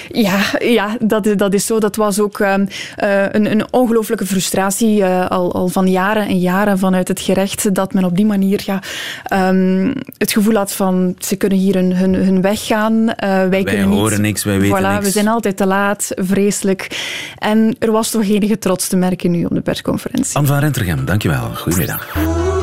Ja, 0.09 0.39
ja 0.59 0.97
dat, 1.01 1.29
dat 1.37 1.55
is 1.55 1.67
zo. 1.67 1.79
Dat 1.79 1.97
was 1.97 2.21
ook 2.21 2.39
uh, 2.39 2.55
een, 3.31 3.51
een 3.51 3.65
ongelooflijke 3.71 4.27
frustratie 4.27 4.99
uh, 4.99 5.29
al, 5.29 5.53
al 5.55 5.69
van 5.69 5.91
jaren 5.91 6.27
en 6.27 6.39
jaren 6.39 6.79
vanuit 6.79 7.09
het 7.09 7.21
gerecht. 7.21 7.75
Dat 7.75 7.93
men 7.93 8.05
op 8.05 8.17
die 8.17 8.27
manier 8.27 8.63
ja, 8.65 8.83
um, 9.49 9.93
het 10.19 10.33
gevoel 10.33 10.55
had 10.55 10.73
van 10.73 11.15
ze 11.19 11.37
kunnen 11.37 11.59
hier 11.59 11.75
hun, 11.75 11.97
hun, 11.97 12.15
hun 12.15 12.41
weg 12.41 12.67
gaan. 12.67 12.93
Uh, 12.93 13.15
wij 13.19 13.49
wij 13.49 13.63
kunnen 13.63 13.87
horen 13.87 14.21
niks, 14.21 14.45
wij 14.45 14.61
weten 14.61 14.79
voilà, 14.79 14.93
niks. 14.93 15.05
We 15.05 15.11
zijn 15.11 15.29
altijd 15.29 15.57
te 15.57 15.67
laat, 15.67 16.09
vreselijk. 16.15 16.89
En 17.39 17.77
er 17.79 17.93
was 17.93 18.11
toch 18.11 18.25
enige 18.25 18.59
trots 18.59 18.89
te 18.89 18.97
merken 18.97 19.31
nu 19.31 19.45
op 19.45 19.55
de 19.55 19.61
persconferentie. 19.61 20.37
Anne 20.37 20.49
van 20.49 20.59
Rentergem, 20.59 21.05
dankjewel. 21.05 21.51
Goedemiddag. 21.55 22.60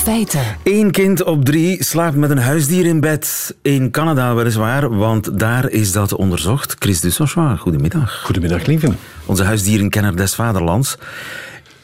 Feiten. 0.00 0.40
Eén 0.64 0.90
kind 0.90 1.24
op 1.24 1.44
drie 1.44 1.84
slaapt 1.84 2.16
met 2.16 2.30
een 2.30 2.38
huisdier 2.38 2.86
in 2.86 3.00
bed. 3.00 3.56
In 3.62 3.90
Canada 3.90 4.34
weliswaar, 4.34 4.96
want 4.96 5.38
daar 5.38 5.70
is 5.70 5.92
dat 5.92 6.14
onderzocht. 6.14 6.76
Chris 6.78 7.00
Dussochois, 7.00 7.60
goedemiddag. 7.60 8.22
Goedemiddag, 8.24 8.66
lieve. 8.66 8.92
Onze 9.26 9.44
huisdierenkenner 9.44 10.16
des 10.16 10.34
vaderlands. 10.34 10.96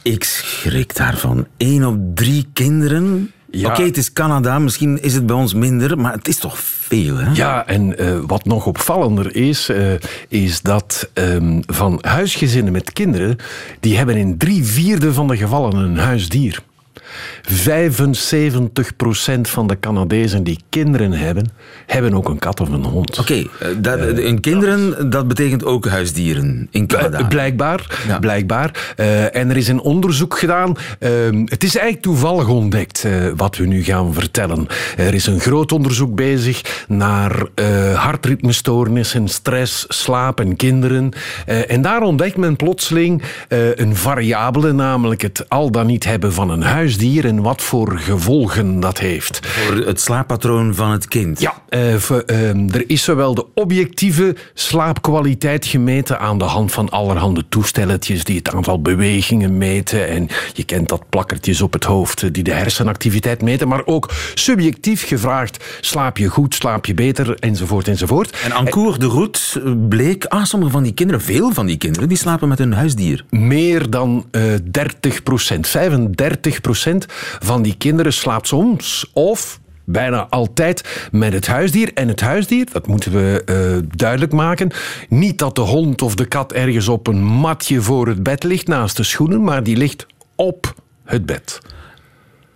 Ik 0.02 0.24
schrik 0.24 0.96
daarvan. 0.96 1.46
Eén 1.56 1.86
op 1.86 1.98
drie 2.14 2.46
kinderen 2.52 3.30
ja. 3.50 3.66
Oké, 3.66 3.74
okay, 3.74 3.86
het 3.86 3.96
is 3.96 4.12
Canada, 4.12 4.58
misschien 4.58 5.02
is 5.02 5.14
het 5.14 5.26
bij 5.26 5.36
ons 5.36 5.54
minder, 5.54 5.98
maar 5.98 6.12
het 6.12 6.28
is 6.28 6.38
toch 6.38 6.58
veel, 6.58 7.16
hè? 7.16 7.30
Ja, 7.32 7.66
en 7.66 8.02
uh, 8.02 8.18
wat 8.26 8.44
nog 8.44 8.66
opvallender 8.66 9.36
is, 9.36 9.70
uh, 9.70 9.92
is 10.28 10.62
dat 10.62 11.10
um, 11.14 11.62
van 11.66 11.98
huisgezinnen 12.00 12.72
met 12.72 12.92
kinderen, 12.92 13.36
die 13.80 13.96
hebben 13.96 14.16
in 14.16 14.38
drie 14.38 14.64
vierde 14.64 15.12
van 15.12 15.28
de 15.28 15.36
gevallen 15.36 15.76
een 15.76 15.98
huisdier. 15.98 16.62
75% 17.42 19.40
van 19.40 19.66
de 19.66 19.78
Canadezen 19.80 20.44
die 20.44 20.58
kinderen 20.68 21.12
hebben, 21.12 21.48
hebben 21.86 22.14
ook 22.14 22.28
een 22.28 22.38
kat 22.38 22.60
of 22.60 22.68
een 22.68 22.84
hond. 22.84 23.18
Oké, 23.18 23.44
okay, 23.60 24.06
uh, 24.06 24.30
uh, 24.30 24.40
kinderen, 24.40 25.10
dat 25.10 25.28
betekent 25.28 25.64
ook 25.64 25.88
huisdieren 25.88 26.68
in 26.70 26.86
Canada? 26.86 27.24
Blijkbaar, 27.26 28.04
ja. 28.06 28.18
blijkbaar. 28.18 28.94
Uh, 28.96 29.36
en 29.36 29.50
er 29.50 29.56
is 29.56 29.68
een 29.68 29.80
onderzoek 29.80 30.38
gedaan. 30.38 30.76
Ehm, 30.98 31.40
het 31.44 31.64
is 31.64 31.76
eigenlijk 31.76 32.02
toevallig 32.02 32.48
ontdekt 32.48 33.06
wat 33.36 33.56
we 33.56 33.66
nu 33.66 33.84
gaan 33.84 34.14
vertellen. 34.14 34.66
Er 34.96 35.14
is 35.14 35.26
een 35.26 35.40
groot 35.40 35.72
onderzoek 35.72 36.14
bezig 36.14 36.84
naar 36.88 37.46
hartritmestoornissen, 37.94 39.28
stress, 39.28 39.84
slaap 39.88 40.40
en 40.40 40.56
kinderen. 40.56 41.12
en 41.46 41.82
daar 41.82 42.02
ontdekt 42.02 42.36
men 42.36 42.56
plotseling 42.56 43.22
een 43.74 43.96
variabele, 43.96 44.72
namelijk 44.72 45.22
het 45.22 45.48
al 45.48 45.70
dan 45.70 45.86
niet 45.86 46.04
hebben 46.04 46.32
van 46.32 46.50
een 46.50 46.62
huisdier 46.96 47.24
en 47.24 47.42
wat 47.42 47.62
voor 47.62 47.98
gevolgen 47.98 48.80
dat 48.80 48.98
heeft. 48.98 49.40
Voor 49.46 49.76
het 49.76 50.00
slaappatroon 50.00 50.74
van 50.74 50.90
het 50.90 51.08
kind? 51.08 51.40
Ja, 51.40 51.54
voor, 51.98 52.22
uh, 52.26 52.74
er 52.74 52.84
is 52.86 53.02
zowel 53.02 53.34
de 53.34 53.46
objectieve 53.54 54.36
slaapkwaliteit 54.54 55.66
gemeten 55.66 56.18
aan 56.18 56.38
de 56.38 56.44
hand 56.44 56.72
van 56.72 56.88
allerhande 56.88 57.44
toestelletjes 57.48 58.24
die 58.24 58.36
het 58.36 58.50
aantal 58.50 58.82
bewegingen 58.82 59.58
meten. 59.58 60.08
En 60.08 60.28
je 60.52 60.64
kent 60.64 60.88
dat 60.88 61.08
plakkertjes 61.08 61.60
op 61.60 61.72
het 61.72 61.84
hoofd 61.84 62.34
die 62.34 62.42
de 62.42 62.52
hersenactiviteit 62.52 63.42
meten. 63.42 63.68
Maar 63.68 63.82
ook 63.84 64.12
subjectief 64.34 65.06
gevraagd, 65.06 65.64
slaap 65.80 66.18
je 66.18 66.28
goed, 66.28 66.54
slaap 66.54 66.86
je 66.86 66.94
beter, 66.94 67.34
enzovoort, 67.38 67.88
enzovoort. 67.88 68.36
En 68.44 68.52
en 68.52 68.68
cours 68.68 68.98
de 68.98 69.06
route 69.06 69.76
bleek, 69.88 70.24
ah, 70.24 70.44
sommige 70.44 70.72
van 70.72 70.82
die 70.82 70.94
kinderen, 70.94 71.22
veel 71.22 71.52
van 71.52 71.66
die 71.66 71.76
kinderen, 71.76 72.08
die 72.08 72.18
slapen 72.18 72.48
met 72.48 72.58
hun 72.58 72.72
huisdier. 72.72 73.24
Meer 73.30 73.90
dan 73.90 74.26
uh, 74.30 74.42
30 74.70 75.22
procent, 75.22 75.68
35 75.68 76.60
procent 76.60 76.84
van 77.38 77.62
die 77.62 77.76
kinderen 77.76 78.12
slaapt 78.12 78.46
soms 78.46 79.10
of 79.12 79.60
bijna 79.84 80.26
altijd 80.30 81.08
met 81.12 81.32
het 81.32 81.46
huisdier. 81.46 81.92
En 81.94 82.08
het 82.08 82.20
huisdier, 82.20 82.68
dat 82.72 82.86
moeten 82.86 83.12
we 83.12 83.42
uh, 83.46 83.88
duidelijk 83.96 84.32
maken, 84.32 84.70
niet 85.08 85.38
dat 85.38 85.54
de 85.54 85.60
hond 85.60 86.02
of 86.02 86.14
de 86.14 86.26
kat 86.26 86.52
ergens 86.52 86.88
op 86.88 87.06
een 87.06 87.24
matje 87.24 87.80
voor 87.80 88.08
het 88.08 88.22
bed 88.22 88.44
ligt 88.44 88.66
naast 88.66 88.96
de 88.96 89.02
schoenen, 89.02 89.44
maar 89.44 89.62
die 89.62 89.76
ligt 89.76 90.06
op 90.34 90.74
het 91.04 91.26
bed. 91.26 91.60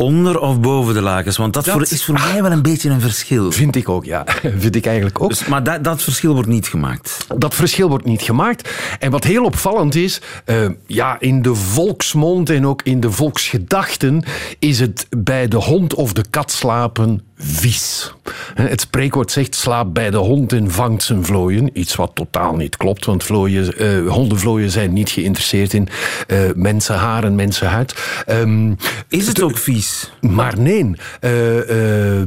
Onder 0.00 0.38
of 0.38 0.60
boven 0.60 0.94
de 0.94 1.00
lakens? 1.00 1.36
Want 1.36 1.52
dat, 1.52 1.90
is 1.90 2.04
voor 2.04 2.14
mij 2.14 2.42
wel 2.42 2.52
een 2.52 2.62
beetje 2.62 2.90
een 2.90 3.00
verschil. 3.00 3.52
Vind 3.52 3.76
ik 3.76 3.88
ook, 3.88 4.04
ja. 4.04 4.24
Vind 4.58 4.76
ik 4.76 4.86
eigenlijk 4.86 5.22
ook. 5.22 5.28
Dus, 5.28 5.46
maar 5.46 5.64
dat, 5.64 5.84
dat 5.84 6.02
verschil 6.02 6.32
wordt 6.32 6.48
niet 6.48 6.68
gemaakt? 6.68 7.26
Dat 7.38 7.54
verschil 7.54 7.88
wordt 7.88 8.04
niet 8.04 8.22
gemaakt. 8.22 8.70
En 8.98 9.10
wat 9.10 9.24
heel 9.24 9.44
opvallend 9.44 9.94
is, 9.94 10.20
uh, 10.46 10.68
ja, 10.86 11.16
in 11.20 11.42
de 11.42 11.54
volksmond 11.54 12.50
en 12.50 12.66
ook 12.66 12.82
in 12.82 13.00
de 13.00 13.10
volksgedachten 13.10 14.24
is 14.58 14.80
het 14.80 15.06
bij 15.16 15.48
de 15.48 15.56
hond 15.56 15.94
of 15.94 16.12
de 16.12 16.24
kat 16.30 16.50
slapen 16.50 17.20
vies. 17.42 18.12
Het 18.54 18.80
spreekwoord 18.80 19.32
zegt 19.32 19.54
slaap 19.54 19.94
bij 19.94 20.10
de 20.10 20.16
hond 20.16 20.52
en 20.52 20.70
vangt 20.70 21.02
zijn 21.02 21.24
vlooien. 21.24 21.78
Iets 21.78 21.94
wat 21.94 22.10
totaal 22.14 22.56
niet 22.56 22.76
klopt, 22.76 23.04
want 23.04 23.24
vlooien, 23.24 23.82
uh, 23.82 24.12
hondenvlooien 24.12 24.70
zijn 24.70 24.92
niet 24.92 25.10
geïnteresseerd 25.10 25.72
in 25.72 25.88
uh, 26.28 26.38
mensenhaar 26.54 27.24
en 27.24 27.34
mensenhuid. 27.34 28.24
Um, 28.28 28.76
is 29.08 29.26
het 29.26 29.42
ook 29.42 29.58
vies? 29.58 30.12
Maar 30.20 30.58
nee. 30.58 30.90
Uh, 31.20 32.20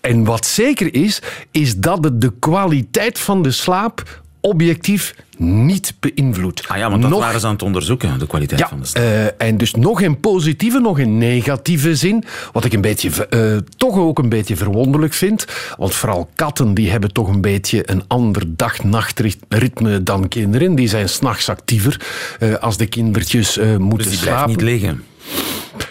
en 0.00 0.24
wat 0.24 0.46
zeker 0.46 0.94
is, 0.94 1.22
is 1.50 1.76
dat 1.76 2.04
het 2.04 2.20
de 2.20 2.32
kwaliteit 2.38 3.18
van 3.18 3.42
de 3.42 3.50
slaap 3.50 4.22
objectief 4.40 5.14
niet 5.38 5.94
beïnvloedt. 6.00 6.68
Ah 6.68 6.76
ja, 6.76 6.90
want 6.90 7.02
dat 7.02 7.10
nog... 7.10 7.20
waren 7.20 7.40
ze 7.40 7.46
aan 7.46 7.52
het 7.52 7.62
onderzoeken, 7.62 8.18
de 8.18 8.26
kwaliteit 8.26 8.68
van 8.68 8.80
de 8.80 8.86
slaap. 8.86 9.04
Uh, 9.04 9.48
en 9.48 9.56
dus 9.56 9.74
nog 9.74 10.00
in 10.00 10.20
positieve, 10.20 10.78
nog 10.78 10.98
in 10.98 11.18
negatieve 11.18 11.96
zin. 11.96 12.24
Wat 12.52 12.64
ik 12.64 12.72
een 12.72 12.80
beetje, 12.80 13.10
uh, 13.30 13.56
toch 13.76 13.98
ook 13.98 14.18
een 14.18 14.28
beetje 14.28 14.56
verwonderlijk 14.56 15.12
vind. 15.12 15.46
Want 15.78 15.94
vooral 15.94 16.28
katten 16.34 16.74
die 16.74 16.90
hebben 16.90 17.12
toch 17.12 17.28
een 17.28 17.40
beetje 17.40 17.90
een 17.90 18.04
ander 18.06 18.42
dag-nachtritme 18.46 20.02
dan 20.02 20.28
kinderen. 20.28 20.74
Die 20.74 20.88
zijn 20.88 21.08
s'nachts 21.08 21.48
actiever 21.48 22.00
uh, 22.40 22.54
als 22.54 22.76
de 22.76 22.86
kindertjes 22.86 23.58
moeten 23.78 24.08
dus 24.08 24.08
die 24.08 24.28
slapen. 24.28 24.48
niet 24.48 24.60
liggen. 24.60 25.02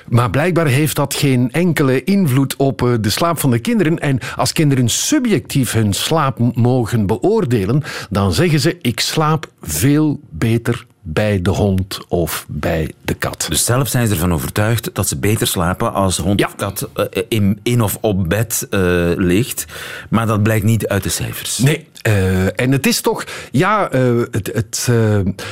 Maar 0.09 0.29
blijkbaar 0.29 0.67
heeft 0.67 0.95
dat 0.95 1.13
geen 1.13 1.51
enkele 1.51 2.03
invloed 2.03 2.55
op 2.55 2.81
eh, 2.81 2.93
de 3.01 3.09
slaap 3.09 3.39
van 3.39 3.51
de 3.51 3.59
kinderen. 3.59 3.99
En 3.99 4.19
als 4.35 4.51
kinderen 4.51 4.89
subjectief 4.89 5.71
hun 5.71 5.93
slaap 5.93 6.55
mogen 6.55 7.05
beoordelen, 7.05 7.83
dan 8.09 8.33
zeggen 8.33 8.59
ze: 8.59 8.77
Ik 8.81 8.99
slaap 8.99 9.51
veel 9.61 10.19
beter 10.29 10.85
bij 11.01 11.41
de 11.41 11.49
hond 11.49 11.99
of 12.07 12.45
bij 12.47 12.91
de 13.01 13.13
kat. 13.13 13.45
Dus 13.49 13.65
zelf 13.65 13.87
zijn 13.87 14.07
ze 14.07 14.13
ervan 14.13 14.33
overtuigd 14.33 14.89
dat 14.93 15.07
ze 15.07 15.17
beter 15.17 15.47
slapen 15.47 15.93
als 15.93 16.17
hond 16.17 16.45
of 16.45 16.55
kat 16.55 16.89
eh, 16.93 17.23
in, 17.27 17.59
in, 17.63 17.81
of 17.81 17.97
op 18.01 18.29
bed 18.29 18.67
uh, 18.69 18.79
ligt. 19.15 19.65
Maar 20.09 20.27
dat 20.27 20.43
blijkt 20.43 20.65
niet 20.65 20.87
uit 20.87 21.03
de 21.03 21.09
cijfers. 21.09 21.57
Nee, 21.57 21.87
uh, 22.07 22.59
en 22.59 22.71
het 22.71 22.87
is 22.87 23.01
toch, 23.01 23.23
ja, 23.51 23.89
het, 24.31 24.49
het, 24.53 24.87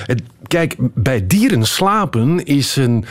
het, 0.05 0.21
kijk, 0.53 0.75
bij 0.93 1.27
dieren 1.27 1.65
slapen 1.65 2.45
is 2.45 2.75
een, 2.75 3.05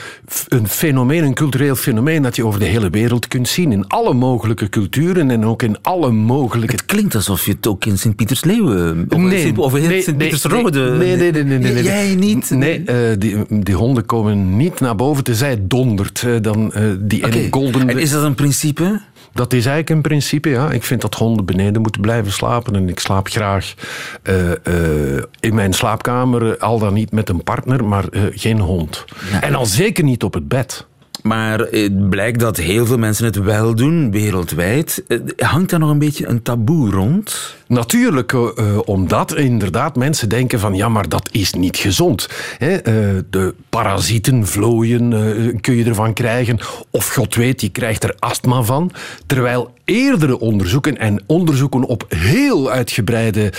een 0.49 0.68
fenomeen, 0.68 1.25
een 1.25 1.34
cultureel 1.34 1.76
fenomeen 1.76 2.22
dat 2.22 2.37
je 2.37 2.46
over 2.46 2.61
de 2.61 2.66
hele 2.66 2.90
wereld 2.90 3.28
kunt 3.28 3.49
zien. 3.49 3.72
In 3.72 3.87
alle 3.87 4.12
mogelijke 4.12 4.68
culturen 4.68 5.30
en 5.30 5.44
ook 5.44 5.62
in 5.62 5.76
alle 5.82 6.11
mogelijke... 6.11 6.75
Het 6.75 6.87
klinkt 6.87 7.14
alsof 7.14 7.44
je 7.44 7.52
het 7.52 7.66
ook 7.66 7.84
in 7.84 7.99
Sint-Pietersleeuwen 7.99 9.06
of, 9.08 9.18
nee, 9.18 9.58
of 9.58 9.76
in 9.76 9.88
nee, 9.88 10.02
Sint-Pietersrode... 10.02 10.90
Nee, 10.90 11.16
nee, 11.16 11.32
nee, 11.32 11.44
nee, 11.44 11.58
nee, 11.58 11.72
nee. 11.72 11.82
Jij 11.82 12.14
niet? 12.14 12.50
Nee, 12.50 12.82
uh, 12.87 12.96
die, 13.18 13.37
die 13.49 13.75
honden 13.75 14.06
komen 14.06 14.56
niet 14.56 14.80
naar 14.80 14.96
boven, 14.96 15.25
tenzij 15.25 15.50
het 15.50 15.70
dondert. 15.70 16.22
Uh, 16.26 16.34
dan, 16.40 16.72
uh, 16.76 16.82
die 16.99 17.25
okay. 17.26 17.49
golden... 17.50 17.88
En 17.88 17.99
is 17.99 18.11
dat 18.11 18.22
een 18.22 18.34
principe? 18.34 19.00
Dat 19.32 19.52
is 19.52 19.66
eigenlijk 19.66 19.90
een 19.90 20.02
principe, 20.02 20.48
ja. 20.48 20.70
Ik 20.70 20.82
vind 20.82 21.00
dat 21.00 21.14
honden 21.14 21.44
beneden 21.44 21.82
moeten 21.82 22.00
blijven 22.00 22.32
slapen. 22.32 22.74
En 22.74 22.88
ik 22.88 22.98
slaap 22.98 23.28
graag 23.28 23.74
uh, 24.22 24.48
uh, 24.48 25.22
in 25.40 25.54
mijn 25.54 25.72
slaapkamer, 25.72 26.58
al 26.58 26.78
dan 26.78 26.94
niet 26.94 27.12
met 27.12 27.28
een 27.28 27.42
partner, 27.42 27.84
maar 27.84 28.04
uh, 28.10 28.22
geen 28.30 28.60
hond. 28.60 29.04
Ja. 29.30 29.42
En 29.42 29.54
al 29.54 29.66
zeker 29.66 30.04
niet 30.04 30.22
op 30.22 30.34
het 30.34 30.48
bed. 30.48 30.86
Maar 31.22 31.58
het 31.58 32.10
blijkt 32.10 32.40
dat 32.40 32.56
heel 32.56 32.86
veel 32.86 32.98
mensen 32.98 33.24
het 33.24 33.36
wel 33.36 33.74
doen, 33.74 34.10
wereldwijd. 34.10 35.04
Hangt 35.36 35.70
daar 35.70 35.78
nog 35.78 35.90
een 35.90 35.98
beetje 35.98 36.26
een 36.26 36.42
taboe 36.42 36.90
rond? 36.90 37.56
Natuurlijk, 37.72 38.32
uh, 38.32 38.48
omdat 38.84 39.36
inderdaad 39.36 39.96
mensen 39.96 40.28
denken 40.28 40.60
van 40.60 40.74
ja, 40.74 40.88
maar 40.88 41.08
dat 41.08 41.28
is 41.32 41.52
niet 41.52 41.76
gezond. 41.76 42.28
Hè? 42.58 42.72
Uh, 42.72 43.22
de 43.30 43.54
parasieten, 43.68 44.46
vlooien 44.46 45.60
kun 45.60 45.76
je 45.76 45.84
ervan 45.84 46.12
krijgen. 46.12 46.58
Of 46.90 47.14
god 47.14 47.34
weet, 47.34 47.60
je 47.60 47.68
krijgt 47.68 48.04
er 48.04 48.16
astma 48.18 48.62
van. 48.62 48.90
Terwijl 49.26 49.70
eerdere 49.84 50.38
onderzoeken 50.38 50.98
en 50.98 51.22
onderzoeken 51.26 51.84
op 51.84 52.04
heel 52.08 52.70
uitgebreide 52.70 53.52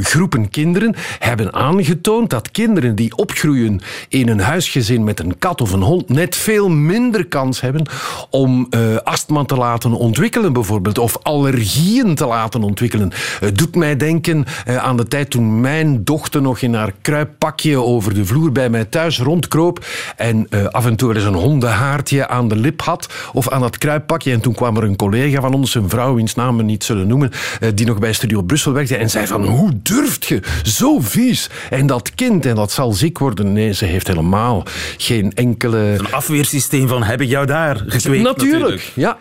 groepen 0.00 0.50
kinderen 0.50 0.94
hebben 1.18 1.52
aangetoond 1.52 2.30
dat 2.30 2.50
kinderen 2.50 2.94
die 2.94 3.16
opgroeien 3.16 3.80
in 4.08 4.28
een 4.28 4.40
huisgezin 4.40 5.04
met 5.04 5.20
een 5.20 5.38
kat 5.38 5.60
of 5.60 5.72
een 5.72 5.82
hond 5.82 6.08
net 6.08 6.36
veel 6.36 6.68
minder 6.68 7.26
kans 7.26 7.60
hebben 7.60 7.86
om 8.30 8.68
astma 9.04 9.44
te 9.44 9.56
laten 9.56 9.92
ontwikkelen 9.92 10.52
bijvoorbeeld. 10.52 10.98
Of 10.98 11.18
allergieën 11.22 12.14
te 12.14 12.26
laten 12.26 12.62
ontwikkelen. 12.62 13.12
Het 13.40 13.58
doet 13.58 13.74
mij 13.74 13.96
denken 13.96 14.44
uh, 14.68 14.76
aan 14.76 14.96
de 14.96 15.08
tijd 15.08 15.30
toen 15.30 15.60
mijn 15.60 16.04
dochter 16.04 16.42
nog 16.42 16.60
in 16.60 16.74
haar 16.74 16.92
kruippakje 17.00 17.82
over 17.82 18.14
de 18.14 18.24
vloer 18.24 18.52
bij 18.52 18.70
mij 18.70 18.84
thuis 18.84 19.18
rondkroop 19.18 19.86
en 20.16 20.46
uh, 20.50 20.66
af 20.66 20.86
en 20.86 20.96
toe 20.96 21.14
eens 21.14 21.24
een 21.24 21.34
hondenhaartje 21.34 22.28
aan 22.28 22.48
de 22.48 22.56
lip 22.56 22.82
had 22.82 23.08
of 23.32 23.48
aan 23.48 23.60
dat 23.60 23.78
kruippakje. 23.78 24.32
En 24.32 24.40
toen 24.40 24.54
kwam 24.54 24.76
er 24.76 24.82
een 24.82 24.96
collega 24.96 25.40
van 25.40 25.54
ons, 25.54 25.74
een 25.74 25.88
vrouw, 25.88 26.14
wiens 26.14 26.34
naam 26.34 26.56
we 26.56 26.62
niet 26.62 26.84
zullen 26.84 27.06
noemen, 27.06 27.30
die 27.74 27.86
nog 27.86 27.98
bij 27.98 28.12
Studio 28.12 28.42
Brussel 28.42 28.72
werkte 28.72 28.96
en 28.96 29.10
zei 29.10 29.26
van 29.26 29.44
hoe 29.44 29.70
durft 29.82 30.24
je? 30.24 30.40
Zo 30.62 31.00
vies. 31.00 31.50
En 31.70 31.86
dat 31.86 32.14
kind, 32.14 32.46
en 32.46 32.54
dat 32.54 32.72
zal 32.72 32.92
ziek 32.92 33.18
worden. 33.18 33.52
Nee, 33.52 33.72
ze 33.72 33.84
heeft 33.84 34.06
helemaal 34.06 34.64
geen 34.96 35.32
enkele... 35.34 35.78
Een 35.78 36.12
afweersysteem 36.12 36.88
van 36.88 37.02
heb 37.02 37.20
ik 37.20 37.28
jou 37.28 37.46
daar 37.46 37.76
gekweekt? 37.86 38.22
Natuurlijk, 38.22 38.90
natuurlijk. 38.94 39.16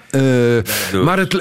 ja. 0.92 1.04
maar 1.04 1.18
het, 1.18 1.34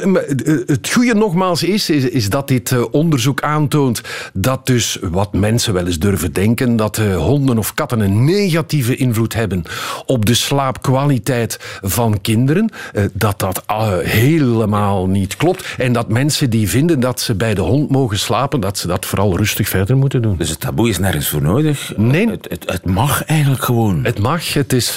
het 0.67 0.91
goede 0.93 1.15
nogmaals 1.15 1.63
is, 1.63 1.91
is, 1.91 2.05
is 2.05 2.29
dat 2.29 2.49
dit 2.49 2.68
onderzoek 2.91 3.43
aantoont 3.43 4.03
dat 4.33 4.67
dus 4.67 4.99
wat 5.03 5.33
mensen 5.33 5.75
wel 5.75 5.87
eens 5.87 5.99
durven 5.99 6.33
denken, 6.33 6.77
dat 6.77 6.99
uh, 6.99 7.17
honden 7.17 7.59
of 7.59 7.75
katten 7.75 8.01
een 8.01 8.25
negatieve 8.25 8.97
invloed 8.97 9.35
hebben 9.35 9.63
op 10.07 10.27
de 10.27 10.35
slaapkwaliteit 10.35 11.79
van 11.83 12.21
kinderen, 12.21 12.71
uh, 12.95 13.05
dat 13.13 13.39
dat 13.39 13.63
uh, 13.71 13.99
helemaal 13.99 15.07
niet 15.07 15.37
klopt. 15.37 15.75
En 15.79 15.93
dat 15.93 16.09
mensen 16.09 16.51
die 16.51 16.69
vinden 16.69 17.01
dat 17.01 17.21
ze 17.21 17.35
bij 17.35 17.55
de 17.55 17.61
hond 17.61 17.91
mogen 17.91 18.19
slapen, 18.19 18.61
dat 18.61 18.79
ze 18.79 18.87
dat 18.87 19.07
vooral 19.07 19.37
rustig 19.37 19.69
verder 19.69 19.97
moeten 19.97 20.23
doen. 20.23 20.37
Dus 20.37 20.49
het 20.49 20.61
taboe 20.61 20.89
is 20.89 20.99
nergens 20.99 21.29
voor 21.29 21.43
nodig? 21.43 21.93
Nee. 21.97 22.29
Het, 22.29 22.47
het, 22.49 22.71
het 22.71 22.85
mag 22.85 23.25
eigenlijk 23.25 23.63
gewoon? 23.63 24.05
Het 24.05 24.19
mag. 24.19 24.53
Het 24.53 24.73
is, 24.73 24.97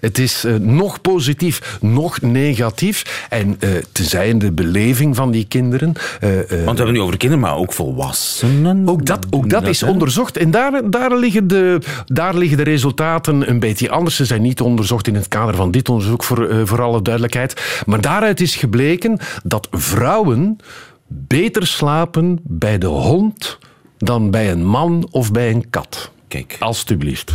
het 0.00 0.18
is 0.18 0.44
nog 0.60 1.00
positief, 1.00 1.78
nog 1.80 2.20
negatief. 2.20 3.26
En 3.28 3.58
tenzij 3.92 4.28
in 4.28 4.38
de 4.38 4.52
beleving 4.52 5.16
van 5.16 5.30
die 5.30 5.44
kinderen... 5.44 5.92
Want 6.20 6.48
we 6.48 6.84
hebben 6.84 6.92
nu 6.92 7.00
over 7.08 7.20
kinderen, 7.20 7.44
maar 7.44 7.56
ook 7.56 7.72
volwassenen. 7.72 8.88
Ook 8.88 9.06
dat, 9.06 9.26
ook 9.30 9.50
dat, 9.50 9.60
dat 9.60 9.70
is 9.70 9.80
hè? 9.80 9.90
onderzocht. 9.90 10.36
En 10.36 10.50
daar, 10.50 10.90
daar, 10.90 11.16
liggen 11.16 11.48
de, 11.48 11.78
daar 12.06 12.36
liggen 12.36 12.56
de 12.56 12.62
resultaten 12.62 13.50
een 13.50 13.60
beetje 13.60 13.90
anders. 13.90 14.16
Ze 14.16 14.24
zijn 14.24 14.42
niet 14.42 14.60
onderzocht 14.60 15.06
in 15.06 15.14
het 15.14 15.28
kader 15.28 15.54
van 15.54 15.70
dit 15.70 15.88
onderzoek, 15.88 16.24
voor, 16.24 16.50
uh, 16.50 16.60
voor 16.64 16.82
alle 16.82 17.02
duidelijkheid. 17.02 17.82
Maar 17.86 18.00
daaruit 18.00 18.40
is 18.40 18.56
gebleken 18.56 19.18
dat 19.44 19.68
vrouwen 19.70 20.58
beter 21.06 21.66
slapen 21.66 22.38
bij 22.42 22.78
de 22.78 22.86
hond 22.86 23.58
dan 23.98 24.30
bij 24.30 24.50
een 24.50 24.64
man 24.64 25.08
of 25.10 25.32
bij 25.32 25.50
een 25.50 25.70
kat. 25.70 26.10
Kijk. 26.28 26.56
Alsjeblieft. 26.58 27.34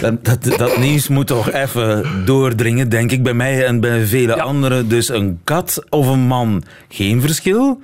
Dat, 0.00 0.24
dat, 0.24 0.58
dat, 0.58 0.78
nieuws 0.78 1.08
moet 1.08 1.26
toch 1.26 1.52
even 1.52 2.04
doordringen, 2.24 2.88
denk 2.88 3.10
ik, 3.10 3.22
bij 3.22 3.34
mij 3.34 3.66
en 3.66 3.80
bij 3.80 4.06
vele 4.06 4.36
ja. 4.36 4.42
anderen. 4.42 4.88
Dus 4.88 5.08
een 5.08 5.40
kat 5.44 5.84
of 5.88 6.06
een 6.06 6.26
man, 6.26 6.62
geen 6.88 7.20
verschil. 7.20 7.80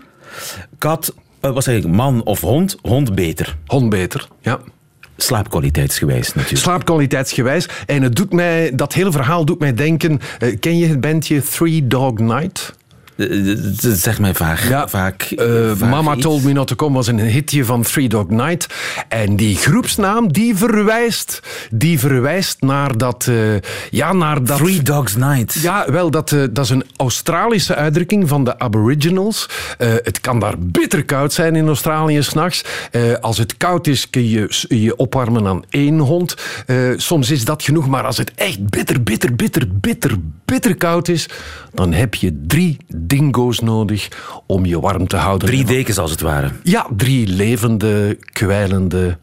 Kat, 0.79 1.15
wat 1.41 1.65
zeg 1.65 1.77
ik, 1.77 1.87
man 1.87 2.25
of 2.25 2.41
hond? 2.41 2.77
Hond 2.83 3.15
beter. 3.15 3.57
Hond 3.67 3.91
beter, 3.91 4.29
ja. 4.41 4.61
Slaapkwaliteitsgewijs 5.17 6.35
natuurlijk. 6.35 6.63
Slaapkwaliteitsgewijs. 6.63 7.69
En 7.87 8.03
het 8.03 8.17
doet 8.17 8.33
mij, 8.33 8.75
dat 8.75 8.93
hele 8.93 9.13
verhaal 9.13 9.45
doet 9.45 9.59
mij 9.59 9.75
denken... 9.75 10.21
Uh, 10.43 10.57
ken 10.61 10.79
je 10.79 10.87
het 10.87 11.01
bandje 11.01 11.43
Three 11.43 11.87
Dog 11.87 12.19
Night? 12.19 12.77
Zeg 13.81 14.19
mij 14.19 14.35
vaak. 14.35 14.59
Ja, 14.59 14.89
vaak, 14.89 15.35
Mama 15.79 16.17
Told 16.17 16.45
Me 16.45 16.53
Not 16.53 16.67
To 16.67 16.75
Come 16.75 16.95
was 16.95 17.07
een 17.07 17.19
hitje 17.19 17.65
van 17.65 17.83
Three 17.83 18.09
Dog 18.09 18.29
Night. 18.29 18.67
En 19.09 19.37
die 19.37 19.57
groepsnaam 19.57 20.33
die 20.33 20.57
verwijst, 20.57 21.43
die 21.71 21.99
verwijst 21.99 22.61
naar 22.61 22.99
dat... 22.99 23.31
ja, 23.91 24.13
naar 24.13 24.45
dat 24.45 24.57
Three 24.59 24.83
Dogs 24.83 25.17
Night. 25.17 25.55
Ja, 25.55 25.85
wel, 25.91 26.11
dat, 26.11 26.29
dat 26.29 26.65
is 26.65 26.71
een 26.71 26.85
Australische 26.97 27.75
uitdrukking 27.75 28.29
van 28.29 28.45
de 28.45 28.59
Aboriginals. 28.59 29.49
het 29.79 30.21
kan 30.21 30.41
daar 30.41 30.55
bitter 30.59 31.05
koud 31.05 31.33
zijn 31.33 31.57
in 31.57 31.67
Australië 31.67 32.23
s'nachts. 32.23 32.65
als 33.21 33.39
het 33.39 33.57
koud 33.57 33.87
is, 33.87 34.11
kun 34.11 34.29
je 34.29 34.67
je 34.69 34.97
opwarmen 34.97 35.47
aan 35.47 35.65
één 35.69 35.99
hond. 35.99 36.35
soms 36.97 37.31
is 37.31 37.45
dat 37.45 37.63
genoeg, 37.63 37.89
maar 37.89 38.05
als 38.05 38.17
het 38.17 38.33
echt 38.35 38.71
bitter, 38.71 39.03
bitter, 39.03 39.35
bitter, 39.35 39.69
bitter, 39.81 40.17
bitter 40.45 40.77
koud 40.77 41.09
is, 41.09 41.29
dan 41.73 41.93
heb 41.93 42.15
je 42.15 42.41
drie 42.47 42.77
dingo's 43.09 43.61
nodig 43.61 44.09
om 44.47 44.67
je 44.67 44.81
warm 44.81 45.07
te 45.07 45.17
houden. 45.17 45.49
Drie 45.49 45.65
dekens 45.65 45.99
als 45.99 46.11
het 46.11 46.21
ware. 46.21 46.51
Ja, 46.63 46.87
drie 46.97 47.27
levende, 47.27 48.19
kwijlende 48.33 49.19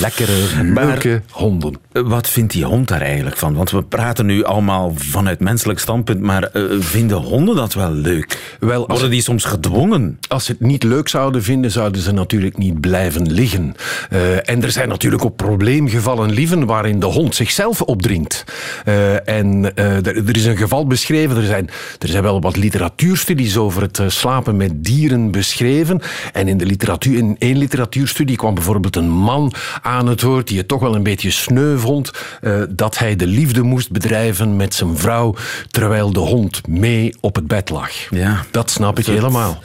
lekkere, 0.00 0.62
leuke 0.62 1.22
honden. 1.30 1.76
Wat 1.92 2.28
vindt 2.28 2.52
die 2.52 2.64
hond 2.64 2.88
daar 2.88 3.00
eigenlijk 3.00 3.36
van? 3.36 3.54
Want 3.54 3.70
we 3.70 3.82
praten 3.82 4.26
nu 4.26 4.44
allemaal 4.44 4.92
vanuit 4.96 5.40
menselijk 5.40 5.78
standpunt, 5.78 6.20
maar 6.20 6.50
uh, 6.52 6.80
vinden 6.80 7.16
honden 7.16 7.56
dat 7.56 7.74
wel 7.74 7.92
leuk? 7.92 8.56
Wel, 8.60 8.86
Worden 8.86 9.10
die 9.10 9.22
soms 9.22 9.44
gedwongen? 9.44 10.18
Als 10.28 10.44
ze 10.44 10.52
het 10.52 10.60
niet 10.60 10.82
leuk 10.82 11.08
zouden 11.08 11.42
vinden, 11.42 11.70
zouden 11.70 12.02
ze 12.02 12.12
natuurlijk 12.12 12.58
niet 12.58 12.80
blijven 12.80 13.32
liggen. 13.32 13.74
Uh, 14.12 14.48
en 14.50 14.62
er 14.62 14.70
zijn 14.70 14.88
natuurlijk 14.88 15.24
ook 15.24 15.36
probleemgevallen 15.36 16.30
lieven 16.30 16.66
waarin 16.66 17.00
de 17.00 17.06
hond 17.06 17.34
zichzelf 17.34 17.82
opdringt. 17.82 18.44
Uh, 18.84 19.28
en 19.28 19.76
er 19.76 20.36
is 20.36 20.44
een 20.44 20.56
geval 20.56 20.86
beschreven, 20.86 21.36
er 21.36 21.42
zijn, 21.42 21.70
er 21.98 22.08
zijn 22.08 22.22
wel 22.22 22.40
wat 22.40 22.56
literatuurstudies 22.56 23.56
over 23.56 23.82
het 23.82 24.00
slapen 24.06 24.56
met 24.56 24.84
dieren 24.84 25.30
beschreven. 25.30 26.00
En 26.32 26.48
in, 26.48 26.56
de 26.56 26.66
literatuur, 26.66 27.18
in 27.18 27.36
één 27.38 27.58
literatuurstudie 27.58 28.36
kwam 28.36 28.54
bijvoorbeeld 28.54 28.96
een 28.96 29.01
man 29.08 29.52
aan 29.82 30.06
het 30.06 30.22
woord 30.22 30.48
die 30.48 30.58
het 30.58 30.68
toch 30.68 30.80
wel 30.80 30.94
een 30.94 31.02
beetje 31.02 31.30
sneu 31.30 31.78
vond 31.78 32.10
uh, 32.40 32.62
dat 32.70 32.98
hij 32.98 33.16
de 33.16 33.26
liefde 33.26 33.62
moest 33.62 33.90
bedrijven 33.90 34.56
met 34.56 34.74
zijn 34.74 34.96
vrouw 34.96 35.34
terwijl 35.70 36.12
de 36.12 36.20
hond 36.20 36.66
mee 36.66 37.14
op 37.20 37.34
het 37.34 37.46
bed 37.46 37.70
lag. 37.70 37.90
Ja. 38.10 38.44
Dat 38.50 38.70
snap 38.70 38.98
ik 38.98 39.06
helemaal. 39.06 39.62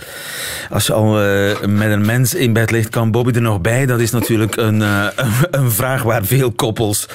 Als 0.70 0.88
je 0.88 0.94
al 0.94 1.24
uh, 1.24 1.60
met 1.65 1.91
een 1.91 2.06
mens 2.06 2.34
in 2.34 2.53
bed 2.53 2.72
ligt, 2.72 2.89
kan 2.89 3.12
Bobby 3.12 3.32
er 3.32 3.41
nog 3.41 3.62
bij? 3.62 3.86
Dat 3.86 4.00
is 4.00 4.12
natuurlijk 4.12 4.56
een, 4.56 4.82
uh, 4.82 5.06
een 5.51 5.72
vraag 5.72 6.03
waar 6.03 6.25
veel 6.25 6.51
koppels 6.51 7.08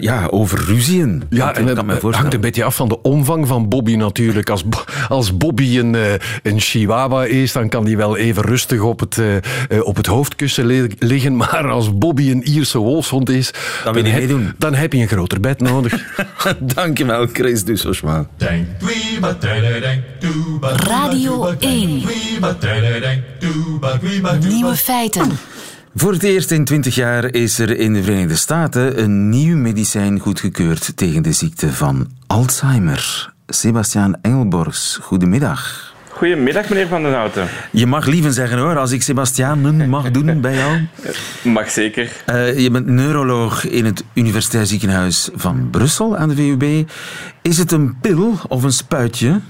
ja, 0.00 0.26
over 0.30 0.64
ruzien. 0.64 1.22
Ja, 1.30 1.54
en 1.54 1.66
het 1.66 2.02
hangt 2.02 2.34
een 2.34 2.40
beetje 2.40 2.64
af 2.64 2.76
van 2.76 2.88
de 2.88 3.02
omvang 3.02 3.46
van 3.46 3.68
Bobby 3.68 3.94
natuurlijk. 3.94 4.50
Als, 4.50 4.64
als 5.08 5.36
Bobby 5.36 5.78
een, 5.78 5.96
een 6.42 6.60
chihuahua 6.60 7.24
is, 7.24 7.52
dan 7.52 7.68
kan 7.68 7.84
hij 7.84 7.96
wel 7.96 8.16
even 8.16 8.42
rustig 8.42 8.80
op 8.80 9.00
het, 9.00 9.20
op 9.82 9.96
het 9.96 10.06
hoofdkussen 10.06 10.66
liggen 10.98 11.23
maar 11.30 11.70
als 11.70 11.98
Bobby 11.98 12.30
een 12.30 12.42
Ierse 12.42 12.78
wolfshond 12.78 13.30
is, 13.30 13.50
dan, 13.84 13.94
dan, 13.94 14.04
heb, 14.04 14.54
dan 14.58 14.74
heb 14.74 14.92
je 14.92 15.00
een 15.00 15.08
groter 15.08 15.40
bed 15.40 15.60
nodig. 15.60 16.16
Dankjewel, 16.74 17.26
Chris 17.32 17.64
Dusselsma. 17.64 18.26
Radio 20.60 21.54
1. 21.58 22.02
Nieuwe 24.48 24.76
feiten. 24.76 25.30
Voor 25.94 26.12
het 26.12 26.22
eerst 26.22 26.50
in 26.50 26.64
20 26.64 26.94
jaar 26.94 27.24
is 27.24 27.58
er 27.58 27.78
in 27.78 27.92
de 27.92 28.02
Verenigde 28.02 28.36
Staten 28.36 29.02
een 29.02 29.28
nieuw 29.28 29.56
medicijn 29.56 30.18
goedgekeurd 30.18 30.96
tegen 30.96 31.22
de 31.22 31.32
ziekte 31.32 31.72
van 31.72 32.10
Alzheimer. 32.26 33.32
Sebastiaan 33.46 34.14
Engelborgs, 34.22 34.98
goedemiddag. 35.02 35.93
Goedemiddag, 36.24 36.68
meneer 36.68 36.86
Van 36.86 37.02
den 37.02 37.12
Houten. 37.12 37.48
Je 37.70 37.86
mag 37.86 38.06
liever 38.06 38.32
zeggen 38.32 38.58
hoor, 38.58 38.78
als 38.78 38.90
ik 38.90 39.02
Sebastiaan 39.02 39.88
mag 39.88 40.10
doen 40.10 40.40
bij 40.40 40.54
jou. 40.54 40.80
Mag 41.42 41.70
zeker. 41.70 42.12
Uh, 42.30 42.58
je 42.58 42.70
bent 42.70 42.86
neuroloog 42.86 43.66
in 43.66 43.84
het 43.84 44.04
Universitair 44.14 44.66
Ziekenhuis 44.66 45.30
van 45.34 45.68
Brussel 45.70 46.16
aan 46.16 46.28
de 46.28 46.34
VUB. 46.34 46.88
Is 47.42 47.58
het 47.58 47.72
een 47.72 47.96
pil 48.00 48.38
of 48.48 48.62
een 48.62 48.72
spuitje? 48.72 49.40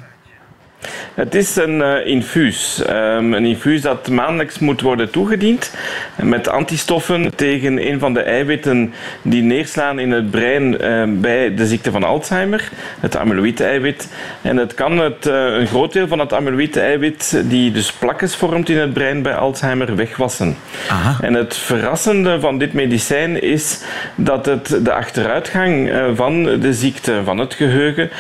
Het 1.15 1.35
is 1.35 1.57
een 1.57 1.79
uh, 1.79 2.07
infuus. 2.07 2.83
Um, 2.91 3.35
een 3.35 3.45
infuus 3.45 3.81
dat 3.81 4.09
maandelijks 4.09 4.59
moet 4.59 4.81
worden 4.81 5.11
toegediend 5.11 5.75
met 6.23 6.49
antistoffen 6.49 7.35
tegen 7.35 7.87
een 7.87 7.99
van 7.99 8.15
de 8.15 8.21
eiwitten 8.21 8.95
die 9.23 9.43
neerslaan 9.43 9.99
in 9.99 10.11
het 10.11 10.31
brein 10.31 10.85
uh, 10.85 11.05
bij 11.21 11.55
de 11.55 11.67
ziekte 11.67 11.91
van 11.91 12.05
Alzheimer, 12.05 12.71
het 13.01 13.17
amyloïde-eiwit. 13.17 14.09
En 14.43 14.57
het 14.57 14.75
kan 14.75 14.99
het, 14.99 15.27
uh, 15.27 15.35
een 15.35 15.67
groot 15.67 15.93
deel 15.93 16.09
van 16.09 16.19
het 16.19 16.33
amyloïde-eiwit, 16.33 17.43
die 17.45 17.71
dus 17.71 17.93
plakjes 17.93 18.37
vormt 18.37 18.69
in 18.69 18.79
het 18.79 18.93
brein 18.93 19.23
bij 19.23 19.35
Alzheimer, 19.35 19.97
wegwassen. 19.97 20.57
Aha. 20.89 21.17
En 21.21 21.35
het 21.35 21.57
verrassende 21.57 22.41
van 22.41 22.59
dit 22.59 22.73
medicijn 22.73 23.43
is 23.43 23.83
dat 24.15 24.47
het 24.47 24.79
de 24.85 24.93
achteruitgang 24.93 25.93
van 26.15 26.43
de 26.61 26.73
ziekte 26.73 27.21
van 27.25 27.39
het 27.39 27.55
geheugen 27.55 28.11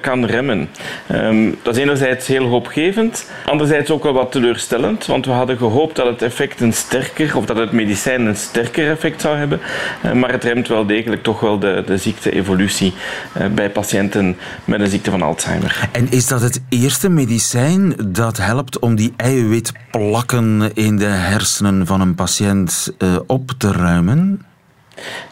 kan 0.00 0.24
remmen. 0.24 0.68
Um, 1.12 1.58
dat 1.62 1.76
is 1.76 1.82
enerzijds 1.82 2.26
heel 2.26 2.43
hoopgevend. 2.46 3.30
Anderzijds 3.46 3.90
ook 3.90 4.02
wel 4.02 4.12
wat 4.12 4.32
teleurstellend, 4.32 5.06
want 5.06 5.26
we 5.26 5.32
hadden 5.32 5.56
gehoopt 5.56 5.96
dat 5.96 6.06
het 6.06 6.22
effect 6.22 6.60
een 6.60 6.72
sterker, 6.72 7.36
of 7.36 7.46
dat 7.46 7.56
het 7.56 7.72
medicijn 7.72 8.26
een 8.26 8.36
sterker 8.36 8.90
effect 8.90 9.20
zou 9.20 9.36
hebben. 9.36 9.60
Eh, 10.02 10.12
maar 10.12 10.30
het 10.30 10.44
remt 10.44 10.68
wel 10.68 10.86
degelijk 10.86 11.22
toch 11.22 11.40
wel 11.40 11.58
de, 11.58 11.82
de 11.86 11.96
ziekte-evolutie 11.96 12.92
eh, 13.32 13.46
bij 13.46 13.70
patiënten 13.70 14.36
met 14.64 14.80
een 14.80 14.88
ziekte 14.88 15.10
van 15.10 15.22
Alzheimer. 15.22 15.88
En 15.92 16.10
is 16.10 16.26
dat 16.26 16.40
het 16.40 16.62
eerste 16.68 17.08
medicijn 17.08 17.94
dat 18.06 18.36
helpt 18.36 18.78
om 18.78 18.94
die 18.94 19.12
eiwitplakken 19.16 20.70
in 20.74 20.96
de 20.96 21.04
hersenen 21.04 21.86
van 21.86 22.00
een 22.00 22.14
patiënt 22.14 22.94
eh, 22.98 23.16
op 23.26 23.52
te 23.58 23.72
ruimen? 23.72 24.40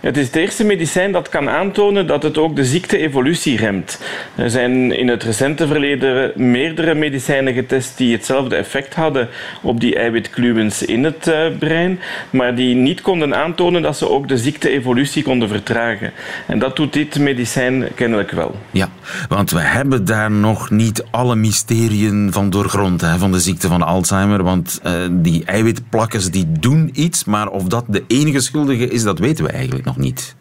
Het 0.00 0.16
is 0.16 0.26
het 0.26 0.36
eerste 0.36 0.64
medicijn 0.64 1.12
dat 1.12 1.28
kan 1.28 1.48
aantonen 1.48 2.06
dat 2.06 2.22
het 2.22 2.38
ook 2.38 2.56
de 2.56 2.64
ziekte-evolutie 2.64 3.56
remt. 3.56 4.00
Er 4.34 4.50
zijn 4.50 4.92
in 4.92 5.08
het 5.08 5.22
recente 5.22 5.66
verleden 5.66 6.32
meerdere 6.36 6.94
medicijnen 6.94 7.54
getest 7.54 7.96
die 7.96 8.12
hetzelfde 8.12 8.56
effect 8.56 8.94
hadden 8.94 9.28
op 9.62 9.80
die 9.80 9.96
eiwitkluwens 9.96 10.82
in 10.82 11.04
het 11.04 11.26
uh, 11.26 11.34
brein, 11.58 12.00
maar 12.30 12.54
die 12.54 12.74
niet 12.74 13.00
konden 13.00 13.34
aantonen 13.34 13.82
dat 13.82 13.96
ze 13.96 14.08
ook 14.08 14.28
de 14.28 14.38
ziekte-evolutie 14.38 15.22
konden 15.22 15.48
vertragen. 15.48 16.12
En 16.46 16.58
dat 16.58 16.76
doet 16.76 16.92
dit 16.92 17.18
medicijn 17.18 17.88
kennelijk 17.94 18.30
wel. 18.30 18.56
Ja, 18.70 18.88
want 19.28 19.50
we 19.50 19.60
hebben 19.60 20.04
daar 20.04 20.30
nog 20.30 20.70
niet 20.70 21.04
alle 21.10 21.36
mysteriën 21.36 22.28
van 22.32 22.50
doorgrond 22.50 23.00
hè, 23.00 23.18
van 23.18 23.32
de 23.32 23.40
ziekte 23.40 23.68
van 23.68 23.82
Alzheimer, 23.82 24.42
want 24.42 24.80
uh, 24.86 24.92
die 25.10 25.44
eiwitplakkers 25.44 26.30
die 26.30 26.46
doen 26.60 26.90
iets, 26.92 27.24
maar 27.24 27.48
of 27.48 27.64
dat 27.64 27.84
de 27.88 28.04
enige 28.06 28.40
schuldige 28.40 28.88
is, 28.88 29.02
dat 29.02 29.18
weten 29.18 29.44
we 29.44 29.51
eigenlijk 29.52 29.84
nog 29.84 29.96
niet. 29.96 30.34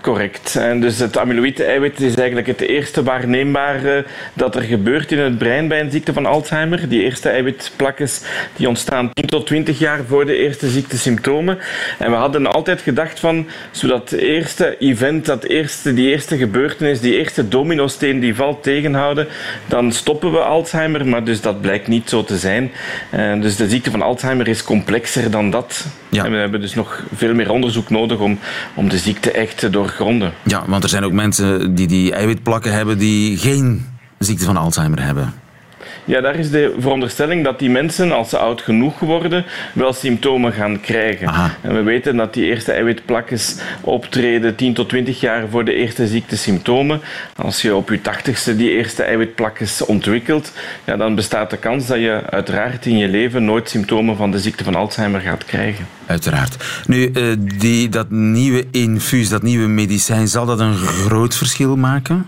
Correct. 0.00 0.56
En 0.56 0.80
dus 0.80 0.98
het 0.98 1.18
amyloïde-eiwit 1.18 2.00
is 2.00 2.14
eigenlijk 2.14 2.46
het 2.46 2.60
eerste 2.60 3.02
waarneembare 3.02 4.04
dat 4.34 4.56
er 4.56 4.62
gebeurt 4.62 5.12
in 5.12 5.18
het 5.18 5.38
brein 5.38 5.68
bij 5.68 5.80
een 5.80 5.90
ziekte 5.90 6.12
van 6.12 6.26
Alzheimer. 6.26 6.88
Die 6.88 7.02
eerste 7.02 7.28
eiwitplakjes 7.28 8.22
die 8.56 8.68
ontstaan 8.68 9.10
10 9.12 9.26
tot 9.26 9.46
20 9.46 9.78
jaar 9.78 10.00
voor 10.06 10.26
de 10.26 10.36
eerste 10.36 10.68
ziektesymptomen. 10.68 11.58
En 11.98 12.10
we 12.10 12.16
hadden 12.16 12.46
altijd 12.46 12.80
gedacht 12.80 13.20
van, 13.20 13.46
zodat 13.70 14.10
het 14.10 14.20
eerste 14.20 14.78
event, 14.78 15.26
dat 15.26 15.44
eerste, 15.44 15.94
die 15.94 16.10
eerste 16.10 16.36
gebeurtenis, 16.36 17.00
die 17.00 17.18
eerste 17.18 17.48
dominosteen 17.48 18.20
die 18.20 18.34
valt 18.34 18.62
tegenhouden, 18.62 19.28
dan 19.66 19.92
stoppen 19.92 20.32
we 20.32 20.38
Alzheimer. 20.38 21.06
Maar 21.06 21.24
dus 21.24 21.40
dat 21.40 21.60
blijkt 21.60 21.88
niet 21.88 22.08
zo 22.08 22.24
te 22.24 22.36
zijn. 22.36 22.72
En 23.10 23.40
dus 23.40 23.56
de 23.56 23.68
ziekte 23.68 23.90
van 23.90 24.02
Alzheimer 24.02 24.48
is 24.48 24.64
complexer 24.64 25.30
dan 25.30 25.50
dat. 25.50 25.86
Ja. 26.08 26.24
En 26.24 26.30
we 26.30 26.36
hebben 26.36 26.60
dus 26.60 26.74
nog 26.74 27.02
veel 27.14 27.34
meer 27.34 27.50
onderzoek 27.50 27.90
nodig 27.90 28.18
om, 28.18 28.38
om 28.74 28.88
de 28.88 28.98
ziekte 28.98 29.30
echt 29.30 29.58
te 29.58 29.70
doorgronden. 29.74 30.32
Ja, 30.42 30.64
want 30.66 30.82
er 30.82 30.88
zijn 30.88 31.04
ook 31.04 31.12
mensen 31.12 31.74
die 31.74 31.86
die 31.86 32.12
eiwitplakken 32.12 32.72
hebben 32.72 32.98
die 32.98 33.36
geen 33.36 33.86
ziekte 34.18 34.44
van 34.44 34.56
Alzheimer 34.56 35.02
hebben. 35.02 35.32
Ja, 36.04 36.20
daar 36.20 36.36
is 36.36 36.50
de 36.50 36.74
veronderstelling 36.78 37.44
dat 37.44 37.58
die 37.58 37.70
mensen, 37.70 38.12
als 38.12 38.28
ze 38.28 38.38
oud 38.38 38.62
genoeg 38.62 38.98
worden, 38.98 39.44
wel 39.72 39.92
symptomen 39.92 40.52
gaan 40.52 40.80
krijgen. 40.80 41.28
En 41.60 41.74
we 41.74 41.82
weten 41.82 42.16
dat 42.16 42.34
die 42.34 42.44
eerste 42.44 42.72
eiwitplakjes 42.72 43.56
optreden 43.80 44.54
10 44.56 44.74
tot 44.74 44.88
20 44.88 45.20
jaar 45.20 45.48
voor 45.48 45.64
de 45.64 45.74
eerste 45.74 46.06
ziektesymptomen. 46.06 47.00
Als 47.36 47.62
je 47.62 47.74
op 47.74 47.88
je 47.88 48.00
tachtigste 48.00 48.56
die 48.56 48.70
eerste 48.70 49.02
eiwitplakjes 49.02 49.84
ontwikkelt, 49.84 50.52
ja, 50.84 50.96
dan 50.96 51.14
bestaat 51.14 51.50
de 51.50 51.56
kans 51.56 51.86
dat 51.86 51.98
je 51.98 52.22
uiteraard 52.30 52.86
in 52.86 52.98
je 52.98 53.08
leven 53.08 53.44
nooit 53.44 53.68
symptomen 53.68 54.16
van 54.16 54.30
de 54.30 54.38
ziekte 54.38 54.64
van 54.64 54.74
Alzheimer 54.74 55.20
gaat 55.20 55.44
krijgen. 55.44 55.86
Uiteraard. 56.06 56.82
Nu, 56.86 57.10
uh, 57.12 57.36
die, 57.58 57.88
dat 57.88 58.10
nieuwe 58.10 58.64
infuus, 58.70 59.28
dat 59.28 59.42
nieuwe 59.42 59.68
medicijn, 59.68 60.28
zal 60.28 60.46
dat 60.46 60.60
een 60.60 60.74
groot 60.74 61.36
verschil 61.36 61.76
maken? 61.76 62.26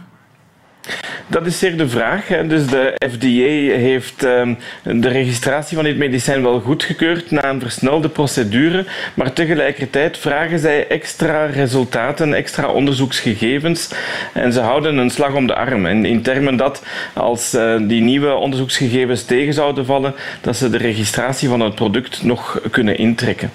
Dat 1.29 1.47
is 1.47 1.59
zeer 1.59 1.77
de 1.77 1.89
vraag. 1.89 2.27
Dus 2.27 2.67
de 2.67 2.95
FDA 3.11 3.77
heeft 3.79 4.25
ehm, 4.25 4.55
de 4.83 5.09
registratie 5.09 5.77
van 5.77 5.85
dit 5.85 5.97
medicijn 5.97 6.43
wel 6.43 6.61
goedgekeurd 6.61 7.31
na 7.31 7.45
een 7.45 7.61
versnelde 7.61 8.09
procedure, 8.09 8.85
maar 9.15 9.33
tegelijkertijd 9.33 10.19
vragen 10.19 10.59
zij 10.59 10.87
extra 10.89 11.47
resultaten, 11.47 12.35
extra 12.35 12.69
onderzoeksgegevens 12.69 13.91
en 14.33 14.53
ze 14.53 14.61
houden 14.61 14.97
een 14.97 15.11
slag 15.11 15.35
om 15.35 15.47
de 15.47 15.55
arm. 15.55 15.87
En 15.87 16.05
in 16.05 16.23
termen 16.23 16.57
dat 16.57 16.83
als 17.13 17.55
uh, 17.55 17.77
die 17.81 18.03
nieuwe 18.03 18.35
onderzoeksgegevens 18.35 19.25
tegen 19.25 19.55
zouden 19.55 19.87
vallen, 19.87 20.15
dat 20.41 20.57
ze 20.57 20.71
de 20.71 20.77
registratie 20.77 21.49
van 21.49 21.61
het 21.61 21.75
product 21.75 22.23
nog 22.23 22.61
kunnen 22.71 22.99
intrekken. 22.99 23.51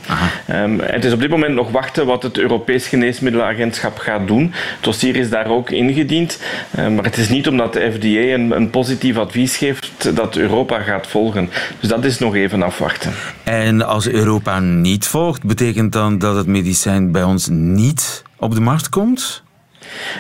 Um, 0.52 0.80
het 0.80 1.06
is 1.06 1.14
op 1.14 1.20
dit 1.20 1.30
moment 1.30 1.54
nog 1.54 1.72
wachten 1.72 2.06
wat 2.06 2.24
het 2.24 2.38
Europees 2.38 2.88
Geneesmiddelenagentschap 2.88 3.98
gaat 3.98 4.28
doen. 4.28 4.54
Het 4.54 4.84
dossier 4.84 5.16
is 5.16 5.30
daar 5.30 5.48
ook 5.48 5.70
ingediend, 5.70 6.42
uh, 6.80 6.88
maar 6.88 7.04
het 7.04 7.18
is 7.18 7.21
niet 7.30 7.48
omdat 7.48 7.62
dat 7.74 7.74
de 7.74 7.92
FDA 7.92 8.34
een, 8.34 8.52
een 8.52 8.70
positief 8.70 9.18
advies 9.18 9.58
geeft 9.58 10.16
dat 10.16 10.36
Europa 10.36 10.80
gaat 10.80 11.08
volgen. 11.08 11.50
Dus 11.80 11.90
dat 11.90 12.06
is 12.06 12.20
nog 12.20 12.36
even 12.36 12.64
afwachten. 12.64 13.12
En 13.44 13.82
als 13.82 14.10
Europa 14.10 14.60
niet 14.60 15.08
volgt, 15.08 15.44
betekent 15.44 15.92
dan 15.92 16.18
dat 16.18 16.36
het 16.36 16.48
medicijn 16.48 17.12
bij 17.12 17.24
ons 17.24 17.48
niet 17.52 18.24
op 18.38 18.54
de 18.54 18.62
markt 18.62 18.90
komt? 18.90 19.44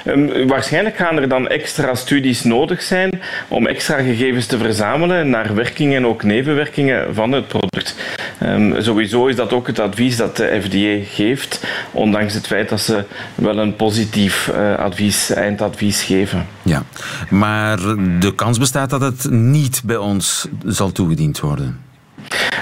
Um, 0.05 0.47
waarschijnlijk 0.47 0.95
gaan 0.95 1.17
er 1.17 1.29
dan 1.29 1.47
extra 1.47 1.95
studies 1.95 2.43
nodig 2.43 2.81
zijn 2.81 3.21
om 3.47 3.67
extra 3.67 4.01
gegevens 4.01 4.45
te 4.45 4.57
verzamelen 4.57 5.29
naar 5.29 5.55
werkingen 5.55 5.97
en 5.97 6.05
ook 6.05 6.23
nevenwerkingen 6.23 7.15
van 7.15 7.31
het 7.31 7.47
product. 7.47 7.95
Um, 8.43 8.81
sowieso 8.81 9.27
is 9.27 9.35
dat 9.35 9.53
ook 9.53 9.67
het 9.67 9.79
advies 9.79 10.17
dat 10.17 10.37
de 10.37 10.59
FDA 10.61 11.13
geeft, 11.13 11.63
ondanks 11.91 12.33
het 12.33 12.47
feit 12.47 12.69
dat 12.69 12.81
ze 12.81 13.03
wel 13.35 13.57
een 13.57 13.75
positief 13.75 14.51
uh, 14.53 14.75
advies, 14.75 15.31
eindadvies 15.31 16.03
geven. 16.03 16.47
Ja, 16.61 16.83
maar 17.29 17.77
de 18.19 18.33
kans 18.35 18.57
bestaat 18.57 18.89
dat 18.89 19.01
het 19.01 19.29
niet 19.29 19.81
bij 19.85 19.97
ons 19.97 20.47
zal 20.65 20.91
toegediend 20.91 21.39
worden. 21.39 21.79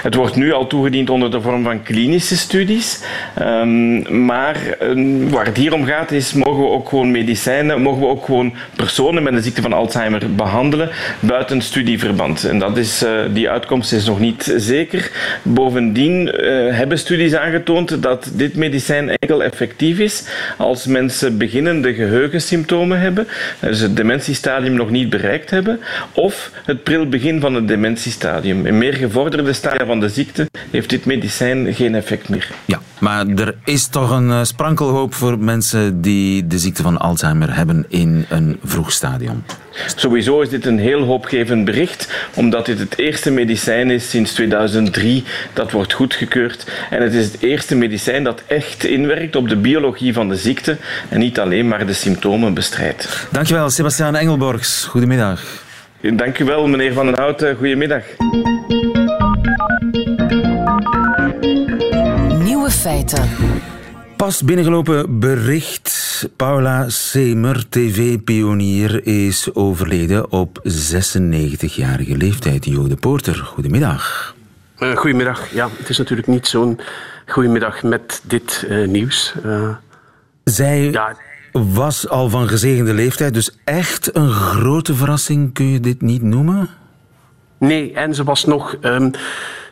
Het 0.02 0.14
wordt 0.14 0.36
nu 0.36 0.52
al 0.52 0.66
toegediend 0.66 1.10
onder 1.10 1.30
de 1.30 1.40
vorm 1.40 1.62
van 1.62 1.82
klinische 1.82 2.36
studies. 2.36 3.00
Um, 3.42 4.24
maar 4.24 4.56
uh, 4.82 5.30
waar 5.30 5.46
het 5.46 5.56
hier 5.56 5.72
om 5.72 5.84
gaat 5.84 6.12
is, 6.12 6.32
mogen 6.32 6.62
we 6.62 6.68
ook 6.68 6.88
gewoon 6.88 7.10
medicijnen, 7.10 7.82
mogen 7.82 8.00
we 8.00 8.06
ook 8.06 8.24
gewoon 8.24 8.54
personen 8.76 9.22
met 9.22 9.32
de 9.32 9.42
ziekte 9.42 9.62
van 9.62 9.72
Alzheimer 9.72 10.34
behandelen 10.34 10.90
buiten 11.20 11.62
studieverband. 11.62 12.44
En 12.44 12.58
dat 12.58 12.76
is, 12.76 13.02
uh, 13.02 13.10
die 13.32 13.50
uitkomst 13.50 13.92
is 13.92 14.06
nog 14.06 14.20
niet 14.20 14.54
zeker. 14.56 15.10
Bovendien 15.42 16.26
uh, 16.26 16.76
hebben 16.76 16.98
studies 16.98 17.34
aangetoond 17.34 18.02
dat 18.02 18.30
dit 18.34 18.56
medicijn 18.56 19.08
enkel 19.08 19.42
effectief 19.42 19.98
is 19.98 20.24
als 20.56 20.86
mensen 20.86 21.38
beginnende 21.38 21.94
geheugensymptomen 21.94 23.00
hebben, 23.00 23.28
dus 23.60 23.80
het 23.80 23.96
dementiestadium 23.96 24.74
nog 24.74 24.90
niet 24.90 25.10
bereikt 25.10 25.50
hebben, 25.50 25.80
of 26.12 26.50
het 26.64 26.82
pril 26.82 27.08
begin 27.08 27.40
van 27.40 27.54
het 27.54 27.68
dementiestadium. 27.68 28.66
In 28.66 28.78
meer 28.78 28.94
gevorderde 28.94 29.52
stadia 29.60 29.86
van 29.86 30.00
de 30.00 30.08
ziekte 30.08 30.48
heeft 30.70 30.90
dit 30.90 31.04
medicijn 31.04 31.74
geen 31.74 31.94
effect 31.94 32.28
meer. 32.28 32.50
Ja, 32.64 32.80
maar 32.98 33.26
er 33.26 33.54
is 33.64 33.86
toch 33.86 34.10
een 34.10 34.28
uh, 34.28 34.42
sprankelhoop 34.42 35.14
voor 35.14 35.38
mensen 35.38 36.00
die 36.00 36.46
de 36.46 36.58
ziekte 36.58 36.82
van 36.82 36.98
Alzheimer 36.98 37.56
hebben 37.56 37.84
in 37.88 38.26
een 38.28 38.58
vroeg 38.64 38.92
stadium. 38.92 39.44
Sowieso 39.96 40.40
is 40.40 40.48
dit 40.48 40.66
een 40.66 40.78
heel 40.78 41.02
hoopgevend 41.02 41.64
bericht, 41.64 42.28
omdat 42.34 42.66
dit 42.66 42.78
het 42.78 42.98
eerste 42.98 43.30
medicijn 43.30 43.90
is 43.90 44.10
sinds 44.10 44.32
2003 44.32 45.24
dat 45.52 45.70
wordt 45.70 45.92
goedgekeurd. 45.92 46.66
En 46.90 47.02
het 47.02 47.14
is 47.14 47.24
het 47.24 47.42
eerste 47.42 47.74
medicijn 47.74 48.24
dat 48.24 48.42
echt 48.46 48.84
inwerkt 48.84 49.36
op 49.36 49.48
de 49.48 49.56
biologie 49.56 50.12
van 50.12 50.28
de 50.28 50.36
ziekte 50.36 50.76
en 51.08 51.18
niet 51.18 51.38
alleen 51.38 51.68
maar 51.68 51.86
de 51.86 51.92
symptomen 51.92 52.54
bestrijdt. 52.54 53.26
Dankjewel, 53.30 53.70
Sebastiaan 53.70 54.16
Engelborgs. 54.16 54.84
Goedemiddag. 54.84 55.68
Dank 56.00 56.38
u 56.38 56.44
wel, 56.44 56.66
meneer 56.66 56.92
Van 56.92 57.06
den 57.06 57.18
Houten. 57.18 57.56
Goedemiddag. 57.56 58.02
Feiten. 62.80 63.28
Pas 64.16 64.42
binnengelopen 64.42 65.18
bericht. 65.18 66.28
Paula 66.36 66.88
Semer, 66.88 67.68
tv-pionier, 67.68 69.06
is 69.06 69.54
overleden 69.54 70.32
op 70.32 70.58
96-jarige 70.68 72.16
leeftijd. 72.16 72.64
Jode 72.64 72.96
Poorter, 72.96 73.34
goedemiddag. 73.34 74.34
Uh, 74.78 74.96
goedemiddag. 74.96 75.52
Ja, 75.52 75.68
het 75.78 75.88
is 75.88 75.98
natuurlijk 75.98 76.28
niet 76.28 76.46
zo'n 76.46 76.80
goedemiddag 77.26 77.82
met 77.82 78.22
dit 78.24 78.64
uh, 78.68 78.88
nieuws. 78.88 79.34
Uh, 79.46 79.68
Zij 80.44 80.90
ja. 80.90 81.16
was 81.52 82.08
al 82.08 82.28
van 82.28 82.48
gezegende 82.48 82.94
leeftijd, 82.94 83.34
dus 83.34 83.56
echt 83.64 84.16
een 84.16 84.30
grote 84.30 84.94
verrassing. 84.94 85.54
Kun 85.54 85.66
je 85.66 85.80
dit 85.80 86.02
niet 86.02 86.22
noemen? 86.22 86.68
Nee, 87.58 87.92
en 87.92 88.14
ze 88.14 88.24
was 88.24 88.44
nog 88.44 88.76
um, 88.82 89.10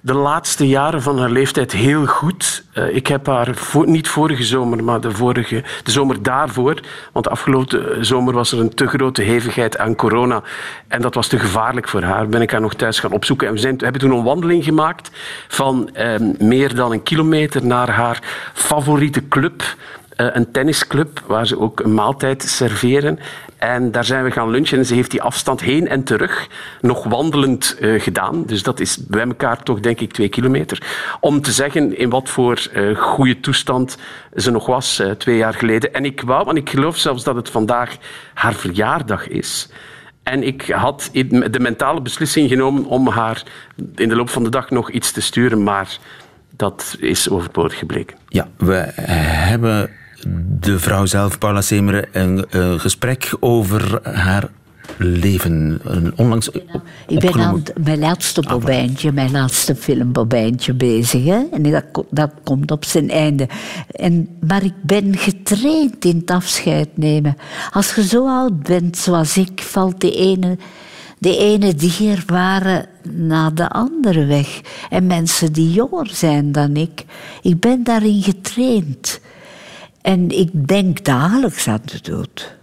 de 0.03 0.15
laatste 0.15 0.69
jaren 0.69 1.03
van 1.03 1.19
haar 1.19 1.31
leeftijd 1.31 1.73
heel 1.73 2.07
goed. 2.07 2.65
Uh, 2.75 2.95
ik 2.95 3.07
heb 3.07 3.27
haar 3.27 3.55
niet 3.85 4.09
vorige 4.09 4.45
zomer, 4.45 4.85
maar 4.85 5.01
de, 5.01 5.11
vorige, 5.11 5.65
de 5.83 5.91
zomer 5.91 6.23
daarvoor. 6.23 6.81
Want 7.13 7.25
de 7.25 7.31
afgelopen 7.31 8.07
zomer 8.07 8.35
was 8.35 8.53
er 8.53 8.61
een 8.61 8.75
te 8.75 8.87
grote 8.87 9.23
hevigheid 9.23 9.79
aan 9.79 9.95
corona. 9.95 10.43
En 10.89 11.01
dat 11.01 11.15
was 11.15 11.27
te 11.27 11.39
gevaarlijk 11.39 11.89
voor 11.89 12.03
haar. 12.03 12.29
Ben 12.29 12.43
ik 12.43 12.51
haar 12.51 12.61
nog 12.61 12.75
thuis 12.75 12.99
gaan 12.99 13.13
opzoeken. 13.13 13.47
En 13.47 13.53
we, 13.53 13.59
zijn, 13.59 13.79
hebben 13.79 14.01
toen 14.01 14.11
een 14.11 14.23
wandeling 14.23 14.65
gemaakt 14.65 15.11
van 15.49 15.91
um, 15.99 16.35
meer 16.39 16.75
dan 16.75 16.93
een 16.93 17.03
kilometer 17.03 17.67
naar 17.67 17.91
haar 17.91 18.23
favoriete 18.55 19.29
club. 19.29 19.63
Uh, 20.21 20.27
een 20.33 20.51
tennisclub 20.51 21.23
waar 21.27 21.47
ze 21.47 21.59
ook 21.59 21.81
een 21.81 21.95
maaltijd 21.95 22.43
serveren. 22.43 23.19
En 23.57 23.91
daar 23.91 24.05
zijn 24.05 24.25
we 24.25 24.31
gaan 24.31 24.51
lunchen 24.51 24.79
en 24.79 24.87
ze 24.87 24.95
heeft 24.95 25.11
die 25.11 25.23
afstand 25.23 25.61
heen 25.61 25.89
en 25.89 26.05
terug 26.05 26.49
nog 26.81 27.05
wandelend 27.05 27.77
uh, 27.81 28.01
gedaan. 28.01 28.45
Dus 28.47 28.63
dat 28.63 28.81
is 28.81 29.07
bij 29.07 29.27
elkaar 29.27 29.63
toch 29.63 29.81
denk 29.81 30.01
ik 30.01 30.13
twee 30.13 30.29
kilometer. 30.29 30.83
Om 31.21 31.41
te 31.41 31.53
zeggen 31.53 31.99
in 31.99 32.11
wat 32.11 32.29
voor 32.29 32.69
uh, 32.73 32.97
goede 32.97 33.41
toestand 33.41 33.99
ze 34.35 34.51
nog 34.51 34.67
was 34.67 35.03
twee 35.19 35.37
jaar 35.37 35.55
geleden. 35.55 35.95
En 35.95 36.05
ik 36.05 36.21
wou, 36.21 36.45
want 36.45 36.59
ik 36.59 36.71
geloof 36.71 36.97
zelfs 36.97 37.25
dat 37.25 37.37
het 37.37 37.51
vandaag 37.51 37.97
haar 38.35 38.55
verjaardag 38.55 39.29
is. 39.29 39.69
En 40.23 40.43
ik 40.43 40.63
had 40.63 41.11
de 41.51 41.61
mentale 41.61 42.03
beslissing 42.03 42.49
genomen 42.49 42.85
om 42.85 43.09
haar 43.09 43.43
in 43.95 44.09
de 44.09 44.17
loop 44.17 44.31
van 44.31 44.45
de 44.45 44.51
dag 44.51 44.71
nog 44.71 44.91
iets 44.91 45.13
te 45.13 45.21
sturen, 45.21 45.63
maar 45.63 45.99
dat 46.57 46.97
is 47.01 47.31
overbodig 47.31 47.79
gebleken. 47.79 48.17
Ja, 48.29 48.49
we 48.57 48.93
hebben 49.01 49.91
de 50.61 50.79
vrouw 50.79 51.07
zelf, 51.07 51.39
Paula 51.39 51.61
Semeren, 51.61 52.07
een 52.13 52.81
gesprek 52.81 53.37
over 53.41 54.01
haar 54.03 54.49
leven. 54.97 55.81
Onlangs 56.17 56.49
ik 57.07 57.21
ben 57.21 57.35
aan 57.35 57.63
mijn 57.85 57.99
laatste 57.99 58.41
bobijntje, 58.41 59.13
mijn 59.13 59.31
laatste 59.31 59.77
filmbobijntje 59.77 60.75
bezig. 60.75 61.25
Hè? 61.25 61.43
En 61.53 61.63
dat, 61.63 62.05
dat 62.11 62.31
komt 62.45 62.71
op 62.71 62.85
zijn 62.85 63.11
einde. 63.11 63.49
En, 63.91 64.29
maar 64.47 64.65
ik 64.65 64.83
ben 64.83 65.17
getraind 65.17 66.05
in 66.05 66.17
het 66.17 66.31
afscheid 66.31 66.89
nemen. 66.95 67.37
Als 67.73 67.95
je 67.95 68.07
zo 68.07 68.29
oud 68.29 68.63
bent 68.63 68.97
zoals 68.97 69.37
ik, 69.37 69.63
valt 69.63 70.01
de 70.01 70.13
ene, 70.13 70.59
de 71.19 71.37
ene 71.37 71.75
dierbare 71.75 72.87
na 73.11 73.51
de 73.51 73.69
andere 73.69 74.25
weg. 74.25 74.61
En 74.91 75.07
mensen 75.07 75.53
die 75.53 75.73
jonger 75.73 76.11
zijn 76.13 76.53
dan 76.53 76.77
ik, 76.77 77.05
ik 77.43 77.61
ben 77.61 77.85
daarin 77.85 78.23
getraind. 78.23 79.21
En 80.09 80.29
ik 80.29 80.69
denk 80.69 81.05
dagelijks 81.05 81.69
aan 81.69 81.81
de 81.85 82.01
dood. 82.03 82.57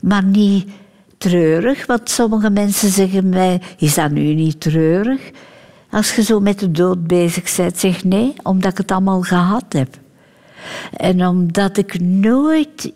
Maar 0.00 0.24
niet 0.24 0.68
treurig, 1.18 1.86
want 1.86 2.10
sommige 2.10 2.50
mensen 2.50 2.88
zeggen 2.88 3.28
mij: 3.28 3.60
Is 3.78 3.94
dat 3.94 4.10
nu 4.10 4.34
niet 4.34 4.60
treurig? 4.60 5.30
Als 5.90 6.14
je 6.14 6.22
zo 6.22 6.40
met 6.40 6.58
de 6.58 6.70
dood 6.70 7.06
bezig 7.06 7.56
bent, 7.56 7.78
zeg 7.78 8.04
nee, 8.04 8.32
omdat 8.42 8.70
ik 8.70 8.78
het 8.78 8.90
allemaal 8.90 9.20
gehad 9.20 9.64
heb. 9.68 9.98
En 10.96 11.26
omdat 11.26 11.76
ik 11.76 12.00
nooit 12.00 12.92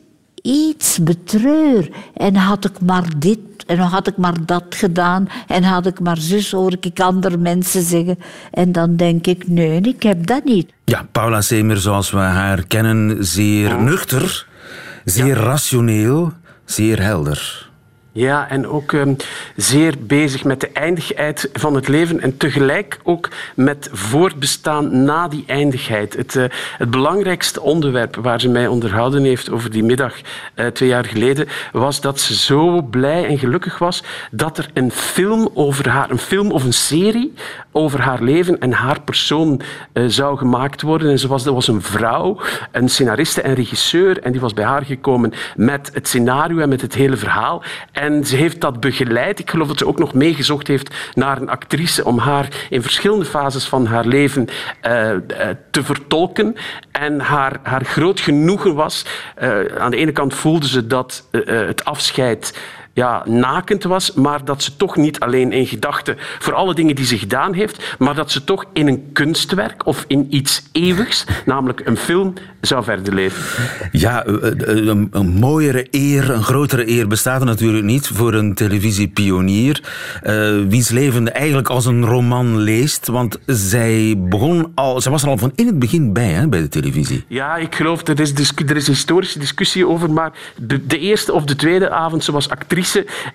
iets 0.47 0.99
betreur. 0.99 1.91
En 2.15 2.37
had 2.37 2.65
ik 2.65 2.81
maar 2.81 3.05
dit 3.17 3.39
en 3.67 3.79
had 3.79 4.07
ik 4.07 4.17
maar 4.17 4.47
dat 4.47 4.65
gedaan 4.69 5.29
en 5.47 5.63
had 5.63 5.87
ik 5.87 6.01
maar 6.01 6.19
zus, 6.19 6.51
hoor 6.51 6.77
ik 6.81 7.01
andere 7.01 7.37
mensen 7.37 7.83
zeggen. 7.83 8.19
En 8.51 8.73
dan 8.73 8.97
denk 8.97 9.27
ik, 9.27 9.49
nee, 9.49 9.81
ik 9.81 10.03
heb 10.03 10.27
dat 10.27 10.45
niet. 10.45 10.73
Ja, 10.85 11.07
Paula 11.13 11.41
Semer, 11.41 11.77
zoals 11.77 12.11
we 12.11 12.19
haar 12.19 12.67
kennen, 12.67 13.25
zeer 13.25 13.83
nuchter, 13.83 14.47
zeer 15.05 15.27
ja. 15.27 15.35
rationeel, 15.43 16.33
zeer 16.65 17.03
helder. 17.03 17.71
Ja, 18.17 18.49
en 18.49 18.67
ook 18.67 18.93
um, 18.93 19.17
zeer 19.57 19.95
bezig 19.99 20.45
met 20.45 20.61
de 20.61 20.71
eindigheid 20.73 21.51
van 21.53 21.75
het 21.75 21.89
leven 21.89 22.21
en 22.21 22.37
tegelijk 22.37 22.99
ook 23.03 23.29
met 23.55 23.89
voortbestaan 23.93 25.05
na 25.05 25.29
die 25.29 25.45
eindigheid. 25.47 26.17
Het, 26.17 26.35
uh, 26.35 26.45
het 26.79 26.91
belangrijkste 26.91 27.61
onderwerp 27.61 28.17
waar 28.17 28.41
ze 28.41 28.49
mij 28.49 28.67
onderhouden 28.67 29.25
heeft 29.25 29.51
over 29.51 29.71
die 29.71 29.85
middag 29.85 30.15
uh, 30.55 30.67
twee 30.67 30.89
jaar 30.89 31.05
geleden 31.05 31.49
was 31.73 32.01
dat 32.01 32.21
ze 32.21 32.35
zo 32.35 32.83
blij 32.83 33.27
en 33.27 33.39
gelukkig 33.39 33.79
was 33.79 34.03
dat 34.31 34.59
er 34.59 34.71
een 34.75 34.91
film 34.91 35.49
over 35.55 35.89
haar, 35.89 36.11
een 36.11 36.19
film 36.19 36.51
of 36.51 36.65
een 36.65 36.73
serie 36.73 37.35
over 37.73 38.01
haar 38.01 38.23
leven 38.23 38.61
en 38.61 38.73
haar 38.73 39.01
persoon 39.01 39.61
uh, 39.93 40.05
zou 40.07 40.37
gemaakt 40.37 40.83
worden. 40.83 41.11
En 41.11 41.19
ze 41.19 41.29
was, 41.29 41.43
dat 41.43 41.55
was 41.55 41.69
een 41.69 41.83
vrouw, 41.83 42.41
een 42.73 42.89
scenariste 42.89 43.43
en 43.43 43.55
regisseur 43.55 44.23
en 44.23 44.33
die 44.33 44.41
was 44.41 44.55
bij 44.55 44.65
haar 44.65 44.85
gekomen 44.85 45.33
met 45.57 45.91
het 45.93 46.09
scenario 46.09 46.59
en 46.59 46.69
met 46.69 46.81
het 46.81 46.95
hele 46.95 47.17
verhaal. 47.17 47.63
En 47.93 48.06
En 48.07 48.25
ze 48.25 48.37
heeft 48.37 48.61
dat 48.61 48.81
begeleid. 48.81 49.38
Ik 49.38 49.51
geloof 49.51 49.69
dat 49.69 49.79
ze 49.79 49.87
ook 49.87 49.99
nog 49.99 50.14
meegezocht 50.14 50.66
heeft 50.66 50.95
naar 51.14 51.40
een 51.40 51.49
actrice 51.49 52.05
om 52.05 52.19
haar 52.19 52.66
in 52.71 52.83
verschillende 52.83 53.25
fases 53.25 53.64
van 53.64 53.87
haar 53.87 54.07
leven 54.07 54.42
uh, 54.42 55.11
te 55.71 55.83
vertolken. 55.83 56.57
En 56.92 57.21
haar, 57.21 57.59
haar 57.62 57.85
groot 57.85 58.21
genoegen 58.21 58.75
was, 58.75 59.05
uh, 59.42 59.64
aan 59.79 59.90
de 59.90 59.97
ene 59.97 60.12
kant 60.12 60.35
voelde 60.35 60.69
ze 60.69 60.87
dat 60.87 61.29
het 61.47 61.85
afscheid 61.85 62.59
ja, 62.97 63.23
nakend 63.27 63.83
was, 63.83 64.13
maar 64.13 64.45
dat 64.45 64.63
ze 64.63 64.77
toch 64.77 64.97
niet 64.97 65.21
alleen 65.21 65.53
in 65.53 65.67
gedachten 65.67 66.17
voor 66.39 66.55
alle 66.55 66.75
dingen 66.75 66.95
die 66.95 67.05
ze 67.05 67.19
gedaan 67.19 67.55
heeft, 67.55 67.97
maar 67.99 68.15
dat 68.15 68.31
ze 68.31 68.45
toch 68.45 68.65
in 68.73 68.87
een 68.87 69.11
kunstwerk 69.13 69.87
of 69.87 70.05
in 70.07 70.27
iets 70.31 70.63
eeuwigs, 70.73 71.25
namelijk 71.45 71.83
een 71.85 71.97
film, 71.97 72.35
zou 72.61 72.85
verder 72.85 73.15
leven. 73.15 73.43
Ja, 73.93 74.25
eh, 74.25 74.35
eh, 74.35 74.87
een, 74.87 75.09
een 75.11 75.29
mooiere 75.29 75.87
eer, 75.91 76.31
een 76.31 76.43
grotere 76.43 76.89
eer 76.89 77.09
bestaat 77.09 77.41
er 77.41 77.47
natuurlijk 77.47 77.85
niet 77.85 78.07
voor 78.07 78.35
een 78.35 78.55
televisiepionier, 78.55 79.83
uh, 80.25 80.69
wiens 80.69 80.91
leven 80.91 81.35
eigenlijk 81.35 81.69
als 81.69 81.87
een 81.87 82.05
roman 82.05 82.57
leest, 82.57 83.07
want 83.07 83.39
zij 83.47 84.15
begon 84.19 84.73
al, 84.75 85.01
zij 85.01 85.13
was 85.13 85.23
er 85.23 85.29
al 85.29 85.39
van 85.39 85.53
in 85.55 85.67
het 85.67 85.79
begin 85.79 86.13
bij, 86.13 86.29
hè, 86.29 86.49
bij 86.49 86.61
de 86.61 86.69
televisie. 86.69 87.25
Ja, 87.29 87.57
ik 87.57 87.75
geloof, 87.75 88.09
er 88.09 88.21
is, 88.21 88.33
er 88.33 88.77
is 88.77 88.87
een 88.87 88.95
historische 88.95 89.39
discussie 89.39 89.89
over, 89.89 90.11
maar 90.11 90.33
de, 90.57 90.87
de 90.87 90.99
eerste 90.99 91.33
of 91.33 91.45
de 91.45 91.57
tweede 91.57 91.91
avond, 91.91 92.25
ze 92.25 92.33
was 92.33 92.49
actrice 92.49 92.86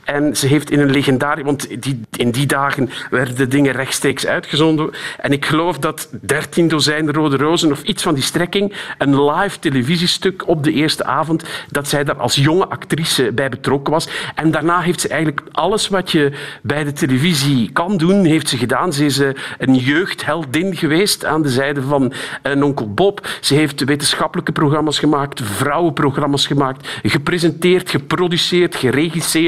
en 0.03 0.35
ze 0.35 0.47
heeft 0.47 0.71
in 0.71 0.79
een 0.79 0.91
legendarie... 0.91 1.43
Want 1.43 1.81
die, 1.83 2.01
in 2.15 2.31
die 2.31 2.45
dagen 2.45 2.89
werden 3.09 3.35
de 3.35 3.47
dingen 3.47 3.73
rechtstreeks 3.73 4.27
uitgezonden. 4.27 4.89
En 5.17 5.31
ik 5.31 5.45
geloof 5.45 5.77
dat 5.79 6.09
13 6.21 6.67
dozijn 6.67 7.11
Rode 7.11 7.37
Rozen 7.37 7.71
of 7.71 7.83
iets 7.83 8.03
van 8.03 8.13
die 8.13 8.23
strekking, 8.23 8.73
een 8.97 9.23
live 9.23 9.59
televisiestuk 9.59 10.47
op 10.47 10.63
de 10.63 10.71
eerste 10.71 11.03
avond, 11.03 11.43
dat 11.69 11.87
zij 11.87 12.03
daar 12.03 12.15
als 12.15 12.35
jonge 12.35 12.67
actrice 12.67 13.31
bij 13.31 13.49
betrokken 13.49 13.93
was. 13.93 14.07
En 14.35 14.51
daarna 14.51 14.79
heeft 14.79 15.01
ze 15.01 15.07
eigenlijk 15.07 15.41
alles 15.51 15.87
wat 15.87 16.11
je 16.11 16.31
bij 16.61 16.83
de 16.83 16.93
televisie 16.93 17.71
kan 17.71 17.97
doen, 17.97 18.25
heeft 18.25 18.49
ze 18.49 18.57
gedaan. 18.57 18.93
Ze 18.93 19.05
is 19.05 19.19
eh, 19.19 19.29
een 19.57 19.75
jeugdheldin 19.75 20.75
geweest 20.75 21.25
aan 21.25 21.41
de 21.41 21.49
zijde 21.49 21.81
van 21.81 22.13
een 22.41 22.63
onkel 22.63 22.93
Bob. 22.93 23.27
Ze 23.41 23.53
heeft 23.53 23.83
wetenschappelijke 23.83 24.51
programma's 24.51 24.99
gemaakt, 24.99 25.41
vrouwenprogramma's 25.43 26.47
gemaakt, 26.47 26.87
gepresenteerd, 27.03 27.89
geproduceerd, 27.89 28.75
geregisseerd 28.75 29.39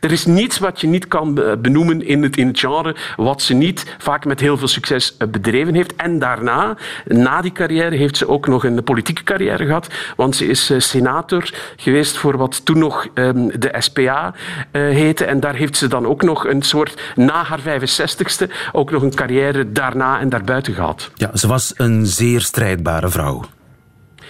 er 0.00 0.12
is 0.12 0.26
niets 0.26 0.58
wat 0.58 0.80
je 0.80 0.86
niet 0.86 1.08
kan 1.08 1.34
benoemen 1.58 2.06
in 2.06 2.22
het, 2.22 2.36
in 2.36 2.46
het 2.46 2.58
genre 2.58 2.96
wat 3.16 3.42
ze 3.42 3.54
niet 3.54 3.96
vaak 3.98 4.24
met 4.24 4.40
heel 4.40 4.56
veel 4.56 4.68
succes 4.68 5.16
eh, 5.16 5.28
bedreven 5.28 5.74
heeft. 5.74 5.96
En 5.96 6.18
daarna, 6.18 6.76
na 7.04 7.40
die 7.40 7.52
carrière, 7.52 7.96
heeft 7.96 8.16
ze 8.16 8.28
ook 8.28 8.46
nog 8.46 8.64
een 8.64 8.84
politieke 8.84 9.22
carrière 9.22 9.66
gehad. 9.66 9.88
Want 10.16 10.36
ze 10.36 10.46
is 10.46 10.70
eh, 10.70 10.78
senator 10.78 11.50
geweest 11.76 12.16
voor 12.16 12.36
wat 12.36 12.64
toen 12.64 12.78
nog 12.78 13.06
ehm, 13.14 13.48
de 13.58 13.74
SPA 13.78 14.34
eh, 14.70 14.82
heette. 14.82 15.24
En 15.24 15.40
daar 15.40 15.54
heeft 15.54 15.76
ze 15.76 15.88
dan 15.88 16.06
ook 16.06 16.22
nog 16.22 16.46
een 16.46 16.62
soort, 16.62 17.12
na 17.14 17.44
haar 17.44 17.60
65ste, 17.60 18.50
ook 18.72 18.90
nog 18.90 19.02
een 19.02 19.14
carrière 19.14 19.72
daarna 19.72 20.20
en 20.20 20.28
daarbuiten 20.28 20.74
gehad. 20.74 21.10
Ja, 21.14 21.36
ze 21.36 21.46
was 21.46 21.72
een 21.76 22.06
zeer 22.06 22.40
strijdbare 22.40 23.08
vrouw. 23.08 23.44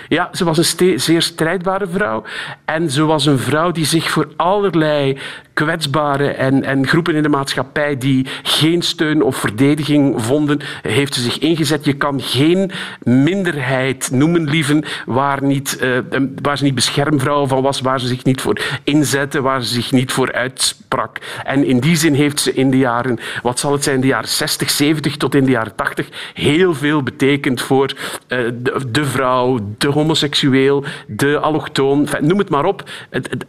Ja, 0.08 0.28
ze 0.32 0.44
was 0.44 0.58
een 0.58 1.00
zeer 1.00 1.22
strijdbare 1.22 1.86
vrouw. 1.86 2.22
En 2.64 2.90
ze 2.90 3.04
was 3.04 3.26
een 3.26 3.38
vrouw 3.38 3.70
die 3.70 3.84
zich 3.84 4.10
voor 4.10 4.28
allerlei 4.36 5.18
kwetsbare 5.54 6.28
en, 6.28 6.64
en 6.64 6.86
groepen 6.86 7.14
in 7.14 7.22
de 7.22 7.28
maatschappij 7.28 7.98
die 7.98 8.26
geen 8.42 8.82
steun 8.82 9.22
of 9.22 9.36
verdediging 9.36 10.22
vonden, 10.22 10.60
heeft 10.82 11.14
ze 11.14 11.20
zich 11.20 11.38
ingezet. 11.38 11.84
Je 11.84 11.92
kan 11.92 12.20
geen 12.20 12.70
minderheid 13.02 14.10
noemen, 14.12 14.44
lieven, 14.44 14.84
waar, 15.06 15.42
niet, 15.42 15.78
uh, 15.82 16.20
waar 16.42 16.58
ze 16.58 16.64
niet 16.64 16.74
beschermvrouw 16.74 17.46
van 17.46 17.62
was, 17.62 17.80
waar 17.80 18.00
ze 18.00 18.06
zich 18.06 18.24
niet 18.24 18.40
voor 18.40 18.60
inzette, 18.84 19.40
waar 19.40 19.62
ze 19.62 19.74
zich 19.74 19.92
niet 19.92 20.12
voor 20.12 20.32
uitsprak. 20.32 21.18
En 21.44 21.64
in 21.64 21.80
die 21.80 21.96
zin 21.96 22.14
heeft 22.14 22.40
ze 22.40 22.52
in 22.52 22.70
de 22.70 22.78
jaren, 22.78 23.18
wat 23.42 23.58
zal 23.58 23.72
het 23.72 23.84
zijn, 23.84 24.00
de 24.00 24.06
jaren 24.06 24.28
60, 24.28 24.70
70 24.70 25.16
tot 25.16 25.34
in 25.34 25.44
de 25.44 25.50
jaren 25.50 25.74
80, 25.74 26.08
heel 26.34 26.74
veel 26.74 27.02
betekend 27.02 27.60
voor 27.60 27.92
uh, 28.28 28.38
de, 28.54 28.90
de, 28.90 29.04
vrouw, 29.04 29.58
de 29.78 29.88
homoseksueel, 29.94 30.84
de 31.06 31.38
allochtoon, 31.38 32.08
noem 32.20 32.38
het 32.38 32.48
maar 32.48 32.64
op. 32.64 32.90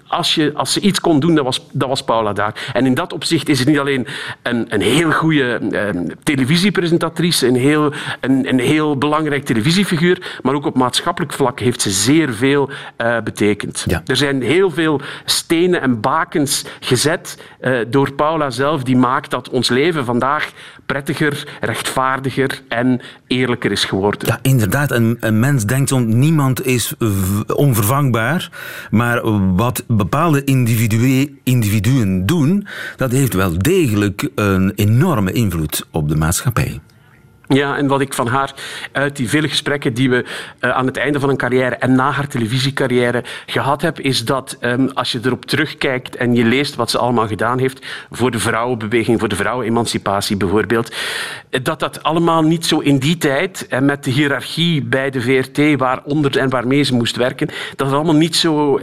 Als, 0.07 0.35
je, 0.35 0.51
als 0.53 0.73
ze 0.73 0.79
iets 0.79 0.99
kon 0.99 1.19
doen, 1.19 1.35
dat 1.35 1.43
was, 1.43 1.67
dat 1.71 1.89
was 1.89 2.03
Paula 2.03 2.33
daar. 2.33 2.69
En 2.73 2.85
in 2.85 2.93
dat 2.93 3.13
opzicht 3.13 3.49
is 3.49 3.59
het 3.59 3.67
niet 3.67 3.79
alleen 3.79 4.07
een, 4.41 4.65
een 4.69 4.81
heel 4.81 5.11
goede 5.11 5.59
eh, 5.71 6.01
televisiepresentatrice, 6.23 7.47
een 7.47 7.55
heel, 7.55 7.91
een, 8.19 8.49
een 8.49 8.59
heel 8.59 8.97
belangrijk 8.97 9.45
televisiefiguur, 9.45 10.39
maar 10.41 10.53
ook 10.53 10.65
op 10.65 10.75
maatschappelijk 10.75 11.33
vlak 11.33 11.59
heeft 11.59 11.81
ze 11.81 11.89
zeer 11.89 12.33
veel 12.33 12.69
uh, 12.97 13.17
betekend. 13.23 13.83
Ja. 13.87 14.01
Er 14.05 14.15
zijn 14.15 14.41
heel 14.41 14.69
veel 14.69 15.01
stenen 15.25 15.81
en 15.81 16.01
bakens 16.01 16.65
gezet 16.79 17.37
uh, 17.61 17.77
door 17.87 18.13
Paula 18.13 18.49
zelf, 18.49 18.83
die 18.83 18.97
maakt 18.97 19.31
dat 19.31 19.49
ons 19.49 19.69
leven 19.69 20.05
vandaag 20.05 20.51
prettiger, 20.85 21.47
rechtvaardiger 21.61 22.61
en 22.67 23.01
eerlijker 23.27 23.71
is 23.71 23.85
geworden. 23.85 24.27
Ja, 24.27 24.39
inderdaad. 24.41 24.91
Een, 24.91 25.17
een 25.19 25.39
mens 25.39 25.65
denkt 25.65 25.89
soms, 25.89 26.13
niemand 26.13 26.34
is 26.63 26.93
onvervangbaar, 27.55 28.49
maar 28.91 29.31
wat 29.55 29.83
bepaalde 29.87 30.43
individuen, 30.43 31.39
individuen 31.43 32.25
doen, 32.25 32.67
dat 32.97 33.11
heeft 33.11 33.33
wel 33.33 33.57
degelijk 33.57 34.29
een 34.35 34.71
enorme 34.75 35.31
invloed 35.31 35.85
op 35.91 36.09
de 36.09 36.15
maatschappij. 36.15 36.79
Ja, 37.47 37.77
en 37.77 37.87
wat 37.87 38.01
ik 38.01 38.13
van 38.13 38.27
haar 38.27 38.53
uit 38.91 39.15
die 39.15 39.29
vele 39.29 39.49
gesprekken 39.49 39.93
die 39.93 40.09
we 40.09 40.25
uh, 40.61 40.69
aan 40.69 40.85
het 40.85 40.97
einde 40.97 41.19
van 41.19 41.29
een 41.29 41.37
carrière 41.37 41.75
en 41.75 41.95
na 41.95 42.11
haar 42.11 42.27
televisiecarrière 42.27 43.23
gehad 43.45 43.81
heb, 43.81 43.99
is 43.99 44.25
dat 44.25 44.57
um, 44.61 44.89
als 44.93 45.11
je 45.11 45.19
erop 45.23 45.45
terugkijkt 45.45 46.15
en 46.15 46.35
je 46.35 46.43
leest 46.43 46.75
wat 46.75 46.89
ze 46.89 46.97
allemaal 46.97 47.27
gedaan 47.27 47.59
heeft 47.59 47.85
voor 48.11 48.31
de 48.31 48.39
vrouwenbeweging, 48.39 49.19
voor 49.19 49.29
de 49.29 49.35
vrouwenemancipatie 49.35 50.37
bijvoorbeeld, 50.37 50.95
dat 51.61 51.79
dat 51.79 52.03
allemaal 52.03 52.41
niet 52.41 52.65
zo 52.65 52.79
in 52.79 52.97
die 52.97 53.17
tijd 53.17 53.67
en 53.67 53.85
met 53.85 54.03
de 54.03 54.11
hiërarchie 54.11 54.83
bij 54.83 55.09
de 55.09 55.21
VRT 55.21 55.77
waaronder 55.77 56.37
en 56.37 56.49
waarmee 56.49 56.83
ze 56.83 56.93
moest 56.93 57.15
werken, 57.15 57.47
dat 57.75 57.87
het 57.87 57.95
allemaal 57.95 58.15
niet 58.15 58.35
zo 58.35 58.79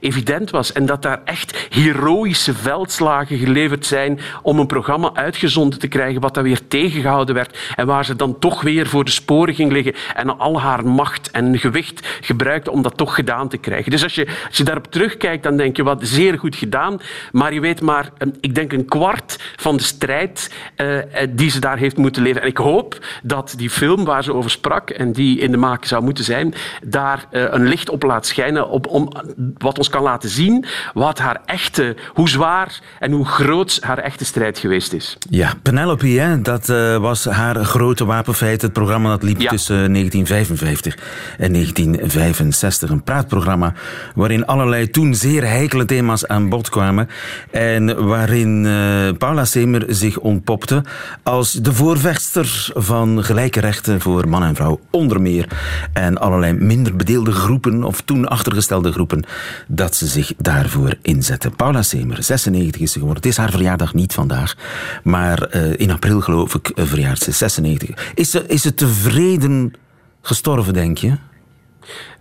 evident 0.00 0.50
was 0.50 0.72
en 0.72 0.86
dat 0.86 1.02
daar 1.02 1.20
echt 1.24 1.66
heroïsche 1.70 2.54
veldslagen 2.54 3.38
geleverd 3.38 3.86
zijn 3.86 4.20
om 4.42 4.58
een 4.58 4.66
programma 4.66 5.10
uitgezonden 5.14 5.78
te 5.78 5.88
krijgen 5.88 6.20
wat 6.20 6.34
dan 6.34 6.42
weer 6.42 6.60
tegengehouden 6.68 7.34
werd 7.34 7.58
en 7.76 7.86
waar 7.86 8.04
ze 8.06 8.16
dan 8.16 8.38
toch 8.38 8.62
weer 8.62 8.86
voor 8.86 9.04
de 9.04 9.10
sporen 9.10 9.54
ging 9.54 9.72
liggen 9.72 9.94
en 10.14 10.38
al 10.38 10.60
haar 10.60 10.86
macht 10.86 11.30
en 11.30 11.58
gewicht 11.58 12.06
gebruikte 12.20 12.70
om 12.70 12.82
dat 12.82 12.96
toch 12.96 13.14
gedaan 13.14 13.48
te 13.48 13.56
krijgen. 13.56 13.90
Dus 13.90 14.02
als 14.02 14.14
je, 14.14 14.26
als 14.48 14.56
je 14.56 14.64
daarop 14.64 14.90
terugkijkt, 14.90 15.42
dan 15.42 15.56
denk 15.56 15.76
je 15.76 15.82
wat 15.82 16.00
zeer 16.02 16.38
goed 16.38 16.56
gedaan, 16.56 17.00
maar 17.32 17.54
je 17.54 17.60
weet 17.60 17.80
maar, 17.80 18.10
ik 18.40 18.54
denk 18.54 18.72
een 18.72 18.84
kwart 18.84 19.38
van 19.56 19.76
de 19.76 19.82
strijd 19.82 20.54
uh, 20.76 20.98
die 21.30 21.50
ze 21.50 21.60
daar 21.60 21.78
heeft 21.78 21.96
moeten 21.96 22.22
leveren. 22.22 22.42
En 22.42 22.48
ik 22.48 22.56
hoop 22.56 22.98
dat 23.22 23.54
die 23.56 23.70
film 23.70 24.04
waar 24.04 24.24
ze 24.24 24.34
over 24.34 24.50
sprak 24.50 24.90
en 24.90 25.12
die 25.12 25.38
in 25.38 25.50
de 25.50 25.56
maak 25.56 25.84
zou 25.84 26.02
moeten 26.02 26.24
zijn, 26.24 26.54
daar 26.84 27.26
uh, 27.30 27.44
een 27.50 27.68
licht 27.68 27.90
op 27.90 28.02
laat 28.02 28.26
schijnen, 28.26 28.68
op, 28.68 28.86
om, 28.86 29.12
wat 29.58 29.78
ons 29.78 29.88
kan 29.88 30.02
laten 30.02 30.28
zien 30.28 30.64
wat 30.94 31.18
haar 31.18 31.40
echte, 31.44 31.96
hoe 32.14 32.28
zwaar 32.28 32.80
en 32.98 33.12
hoe 33.12 33.24
groot 33.24 33.78
haar 33.80 33.98
echte 33.98 34.24
strijd 34.24 34.58
geweest 34.58 34.92
is. 34.92 35.16
Ja, 35.30 35.52
Penelope, 35.62 36.06
hè, 36.06 36.42
dat 36.42 36.66
was 37.00 37.24
haar 37.24 37.64
grote 37.64 37.95
grote 37.96 38.14
wapenfeit. 38.14 38.62
Het 38.62 38.72
programma 38.72 39.08
dat 39.08 39.22
liep 39.22 39.38
tussen 39.38 39.92
1955 39.92 40.94
en 41.38 41.52
1965. 41.52 42.90
Een 42.90 43.02
praatprogramma 43.02 43.72
waarin 44.14 44.46
allerlei 44.46 44.90
toen 44.90 45.14
zeer 45.14 45.46
heikele 45.46 45.84
thema's 45.84 46.26
aan 46.26 46.48
bod 46.48 46.68
kwamen. 46.68 47.08
En 47.50 48.06
waarin 48.06 48.64
uh, 48.64 49.08
Paula 49.18 49.44
Semer 49.44 49.84
zich 49.88 50.18
ontpopte 50.18 50.84
als 51.22 51.52
de 51.52 51.72
voorvechter 51.72 52.68
van 52.74 53.24
gelijke 53.24 53.60
rechten 53.60 54.00
voor 54.00 54.28
man 54.28 54.42
en 54.42 54.54
vrouw. 54.54 54.80
Onder 54.90 55.20
meer. 55.20 55.48
En 55.92 56.18
allerlei 56.18 56.52
minder 56.52 56.96
bedeelde 56.96 57.32
groepen 57.32 57.84
of 57.84 58.00
toen 58.00 58.28
achtergestelde 58.28 58.92
groepen. 58.92 59.24
Dat 59.66 59.94
ze 59.94 60.06
zich 60.06 60.32
daarvoor 60.38 60.94
inzetten. 61.02 61.56
Paula 61.56 61.82
Semer, 61.82 62.22
96 62.22 62.80
is 62.80 62.92
ze 62.92 62.98
geworden. 62.98 63.22
Het 63.22 63.32
is 63.32 63.38
haar 63.38 63.50
verjaardag 63.50 63.94
niet 63.94 64.12
vandaag. 64.12 64.54
Maar 65.02 65.48
uh, 65.56 65.72
in 65.76 65.90
april 65.90 66.20
geloof 66.20 66.54
ik 66.54 66.72
verjaart 66.74 67.18
ze 67.18 67.32
96. 67.32 67.85
Is 68.14 68.30
ze, 68.30 68.46
is 68.46 68.62
ze 68.62 68.74
tevreden 68.74 69.72
gestorven, 70.20 70.72
denk 70.72 70.98
je? 70.98 71.16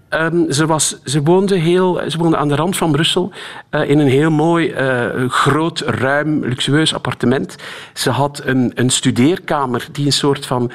Um, 0.09 0.51
ze, 0.51 0.65
was, 0.65 1.01
ze, 1.03 1.21
woonde 1.21 1.55
heel, 1.55 2.01
ze 2.07 2.17
woonde 2.17 2.37
aan 2.37 2.47
de 2.47 2.55
rand 2.55 2.77
van 2.77 2.91
Brussel 2.91 3.31
uh, 3.71 3.89
in 3.89 3.99
een 3.99 4.07
heel 4.07 4.31
mooi, 4.31 4.73
uh, 4.73 5.29
groot, 5.29 5.79
ruim, 5.79 6.45
luxueus 6.45 6.93
appartement. 6.93 7.55
Ze 7.93 8.09
had 8.09 8.41
een, 8.43 8.71
een 8.75 8.89
studeerkamer 8.89 9.87
die 9.91 10.05
een 10.05 10.11
soort 10.11 10.45
van 10.45 10.71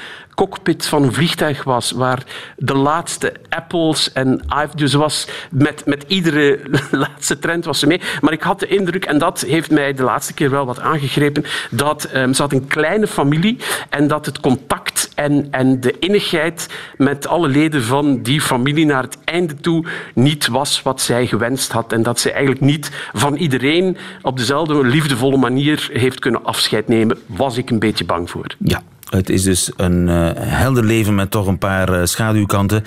cockpit 0.46 0.86
van 0.86 1.02
een 1.02 1.12
vliegtuig 1.12 1.64
was, 1.64 1.90
waar 1.90 2.24
de 2.56 2.74
laatste 2.74 3.32
Apples 3.48 4.12
en 4.12 4.42
dus 4.74 4.94
was 4.94 5.28
met, 5.50 5.86
met 5.86 6.04
iedere 6.06 6.60
laatste 6.90 7.38
trend 7.38 7.64
was 7.64 7.78
ze 7.78 7.86
mee. 7.86 8.00
Maar 8.20 8.32
ik 8.32 8.42
had 8.42 8.60
de 8.60 8.66
indruk, 8.66 9.04
en 9.04 9.18
dat 9.18 9.40
heeft 9.40 9.70
mij 9.70 9.92
de 9.92 10.02
laatste 10.02 10.34
keer 10.34 10.50
wel 10.50 10.66
wat 10.66 10.80
aangegrepen, 10.80 11.44
dat 11.70 12.10
um, 12.14 12.34
ze 12.34 12.42
had 12.42 12.52
een 12.52 12.66
kleine 12.66 13.06
familie 13.06 13.58
en 13.90 14.06
dat 14.06 14.26
het 14.26 14.40
contact 14.40 15.10
en, 15.14 15.48
en 15.50 15.80
de 15.80 15.98
innigheid 15.98 16.68
met 16.96 17.26
alle 17.26 17.48
leden 17.48 17.82
van 17.82 18.22
die 18.22 18.40
familie 18.40 18.86
naar 18.86 19.02
het 19.02 19.18
einde 19.24 19.54
toe 19.54 19.84
niet 20.14 20.46
was 20.46 20.82
wat 20.82 21.00
zij 21.00 21.26
gewenst 21.26 21.72
had. 21.72 21.92
En 21.92 22.02
dat 22.02 22.20
ze 22.20 22.30
eigenlijk 22.30 22.60
niet 22.60 22.90
van 23.12 23.34
iedereen 23.34 23.96
op 24.22 24.36
dezelfde 24.36 24.84
liefdevolle 24.84 25.36
manier 25.36 25.88
heeft 25.92 26.18
kunnen 26.18 26.44
afscheid 26.44 26.88
nemen, 26.88 27.18
was 27.26 27.56
ik 27.56 27.70
een 27.70 27.78
beetje 27.78 28.04
bang 28.04 28.30
voor. 28.30 28.46
Ja, 28.58 28.82
het 29.10 29.30
is 29.30 29.42
dus 29.42 29.70
een 29.76 30.08
uh, 30.08 30.30
helder 30.34 30.84
leven 30.84 31.14
met 31.14 31.30
toch 31.30 31.46
een 31.46 31.58
paar 31.58 32.00
uh, 32.00 32.04
schaduwkanten. 32.04 32.84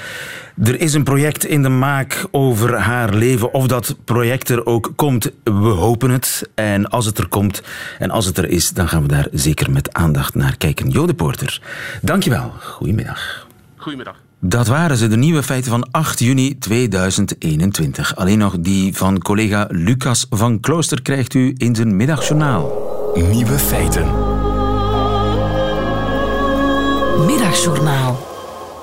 Er 0.64 0.80
is 0.80 0.94
een 0.94 1.04
project 1.04 1.46
in 1.46 1.62
de 1.62 1.70
maak 1.70 2.26
over 2.32 2.78
haar 2.78 3.14
leven. 3.14 3.54
Of 3.54 3.68
dat 3.68 3.96
project 4.06 4.50
er 4.50 4.66
ook 4.66 4.92
komt, 4.96 5.32
we 5.44 5.52
hopen 5.52 6.10
het. 6.10 6.50
En 6.56 6.90
als 6.90 7.06
het 7.06 7.18
er 7.18 7.28
komt 7.28 7.64
en 8.00 8.10
als 8.10 8.26
het 8.26 8.38
er 8.38 8.50
is, 8.50 8.70
dan 8.70 8.88
gaan 8.88 9.02
we 9.02 9.08
daar 9.08 9.28
zeker 9.32 9.72
met 9.72 9.94
aandacht 9.94 10.36
naar 10.36 10.58
kijken. 10.58 10.90
Jode 10.90 11.14
Porter, 11.14 11.62
dankjewel. 12.02 12.54
Goedemiddag. 12.60 13.48
Goedemiddag. 13.76 14.16
Dat 14.46 14.68
waren 14.68 14.98
ze, 14.98 15.08
de 15.08 15.18
nieuwe 15.18 15.44
feiten 15.44 15.72
van 15.72 15.92
8 15.92 16.20
juni 16.20 16.58
2021. 16.58 18.16
Alleen 18.16 18.38
nog 18.38 18.56
die 18.60 18.98
van 18.98 19.20
collega 19.20 19.68
Lucas 19.70 20.26
van 20.30 20.60
Klooster 20.60 21.02
krijgt 21.02 21.34
u 21.34 21.54
in 21.58 21.76
zijn 21.76 21.96
middagjournaal. 21.96 22.72
Nieuwe 23.16 23.60
feiten. 23.60 24.33
Middagjournaal. 27.18 28.18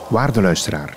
Waarde 0.08 0.40
luisteraar. 0.40 0.96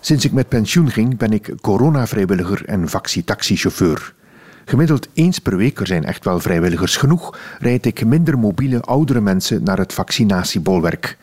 Sinds 0.00 0.24
ik 0.24 0.32
met 0.32 0.48
pensioen 0.48 0.90
ging, 0.90 1.18
ben 1.18 1.32
ik 1.32 1.52
coronavrijwilliger 1.60 2.64
en 2.64 2.88
vaccitaxichauffeur. 2.88 4.14
Gemiddeld 4.64 5.08
eens 5.14 5.38
per 5.38 5.56
week, 5.56 5.80
er 5.80 5.86
zijn 5.86 6.04
echt 6.04 6.24
wel 6.24 6.40
vrijwilligers 6.40 6.96
genoeg, 6.96 7.38
rijd 7.58 7.86
ik 7.86 8.04
minder 8.04 8.38
mobiele 8.38 8.80
oudere 8.80 9.20
mensen 9.20 9.62
naar 9.62 9.78
het 9.78 9.92
vaccinatiebolwerk. 9.92 11.16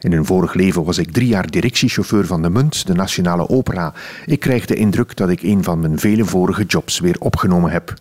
In 0.00 0.12
een 0.12 0.24
vorig 0.24 0.54
leven 0.54 0.84
was 0.84 0.98
ik 0.98 1.12
drie 1.12 1.28
jaar 1.28 1.50
directiechauffeur 1.50 2.26
van 2.26 2.42
de 2.42 2.50
Munt, 2.50 2.86
de 2.86 2.94
Nationale 2.94 3.48
Opera. 3.48 3.92
Ik 4.26 4.40
krijg 4.40 4.66
de 4.66 4.74
indruk 4.74 5.16
dat 5.16 5.28
ik 5.28 5.42
een 5.42 5.62
van 5.62 5.80
mijn 5.80 5.98
vele 5.98 6.24
vorige 6.24 6.64
jobs 6.64 6.98
weer 6.98 7.16
opgenomen 7.18 7.70
heb. 7.70 7.94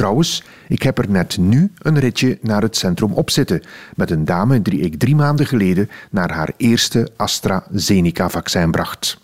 Trouwens, 0.00 0.42
ik 0.68 0.82
heb 0.82 0.98
er 0.98 1.10
net 1.10 1.38
nu 1.38 1.72
een 1.78 1.98
ritje 1.98 2.38
naar 2.42 2.62
het 2.62 2.76
centrum 2.76 3.12
op 3.12 3.30
zitten 3.30 3.62
met 3.96 4.10
een 4.10 4.24
dame 4.24 4.62
die 4.62 4.80
ik 4.80 4.98
drie 4.98 5.14
maanden 5.14 5.46
geleden 5.46 5.90
naar 6.10 6.32
haar 6.32 6.52
eerste 6.56 7.08
AstraZeneca-vaccin 7.16 8.70
bracht. 8.70 9.18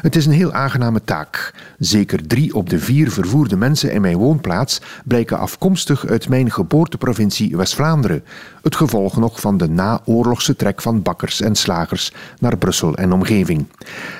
Het 0.00 0.16
is 0.16 0.26
een 0.26 0.32
heel 0.32 0.52
aangename 0.52 1.04
taak. 1.04 1.54
Zeker 1.78 2.26
drie 2.26 2.54
op 2.54 2.70
de 2.70 2.78
vier 2.78 3.10
vervoerde 3.10 3.56
mensen 3.56 3.92
in 3.92 4.00
mijn 4.00 4.16
woonplaats 4.16 4.80
blijken 5.04 5.38
afkomstig 5.38 6.06
uit 6.06 6.28
mijn 6.28 6.50
geboorteprovincie 6.50 7.56
West-Vlaanderen. 7.56 8.24
Het 8.62 8.76
gevolg 8.76 9.16
nog 9.16 9.40
van 9.40 9.56
de 9.56 9.68
naoorlogse 9.68 10.56
trek 10.56 10.82
van 10.82 11.02
bakkers 11.02 11.40
en 11.40 11.54
slagers 11.54 12.12
naar 12.38 12.56
Brussel 12.56 12.96
en 12.96 13.12
omgeving. 13.12 13.66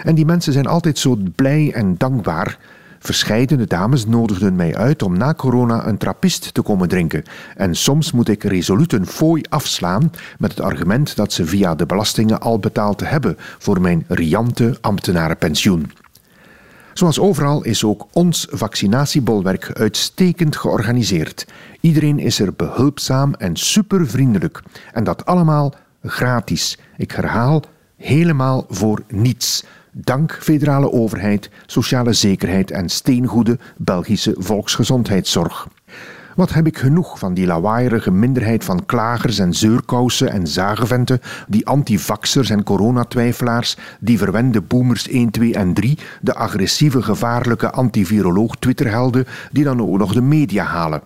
En 0.05 0.15
die 0.15 0.25
mensen 0.25 0.53
zijn 0.53 0.67
altijd 0.67 0.99
zo 0.99 1.19
blij 1.35 1.73
en 1.75 1.95
dankbaar 1.97 2.59
Verscheidene 3.05 3.67
dames 3.67 4.07
nodigden 4.07 4.57
mij 4.57 4.77
uit 4.77 5.03
om 5.03 5.17
na 5.19 5.35
corona 5.35 5.87
een 5.87 5.99
trappist 5.99 6.55
te 6.55 6.63
komen 6.63 6.89
drinken. 6.89 7.23
En 7.57 7.75
soms 7.75 8.13
moet 8.13 8.29
ik 8.29 8.43
resoluut 8.43 8.93
een 8.93 9.07
fooi 9.07 9.43
afslaan 9.49 10.13
met 10.39 10.51
het 10.51 10.61
argument 10.61 11.17
dat 11.17 11.33
ze 11.33 11.47
via 11.47 11.75
de 11.75 11.87
belastingen 11.87 12.41
al 12.41 12.59
betaald 12.59 13.01
hebben 13.09 13.37
voor 13.59 13.81
mijn 13.81 14.05
riante 14.09 14.79
ambtenarenpensioen. 14.81 15.91
Zoals 16.93 17.19
overal 17.19 17.65
is 17.65 17.85
ook 17.85 18.07
ons 18.13 18.47
vaccinatiebolwerk 18.51 19.71
uitstekend 19.73 20.57
georganiseerd. 20.57 21.47
Iedereen 21.81 22.19
is 22.19 22.41
er 22.41 22.55
behulpzaam 22.55 23.35
en 23.35 23.57
supervriendelijk. 23.57 24.63
En 24.93 25.05
dat 25.05 25.27
allemaal 25.27 25.75
gratis. 26.03 26.79
Ik 26.97 27.11
herhaal, 27.13 27.63
helemaal 27.97 28.67
voor 28.69 29.03
niets. 29.09 29.65
Dank 29.97 30.39
federale 30.41 30.93
overheid, 30.93 31.51
sociale 31.67 32.13
zekerheid 32.13 32.71
en 32.71 32.89
steengoede 32.89 33.59
Belgische 33.77 34.35
volksgezondheidszorg. 34.39 35.69
Wat 36.37 36.53
heb 36.53 36.67
ik 36.67 36.79
genoeg 36.79 37.19
van 37.19 37.35
die 37.35 37.47
lawaaierige 37.47 38.11
minderheid 38.11 38.65
van 38.65 38.87
klagers 38.87 39.39
en 39.39 39.55
zeurkousen 39.55 40.31
en 40.31 40.47
zageventen, 40.47 41.21
die 41.49 41.67
antivaxers 41.67 42.51
en 42.51 42.63
coronatwijfelaars, 42.63 43.77
die 44.01 44.19
verwende 44.19 44.61
boomers 44.61 45.09
1, 45.09 45.31
2 45.31 45.55
en 45.55 45.75
3, 45.75 45.99
de 46.21 46.35
agressieve, 46.35 47.03
gevaarlijke 47.03 47.71
antiviroloog 47.71 48.57
Twitterhelden, 48.57 49.27
die 49.53 49.65
dan 49.65 49.81
ook 49.81 49.99
nog 49.99 50.13
de 50.13 50.23
media 50.23 50.65
halen. 50.65 51.03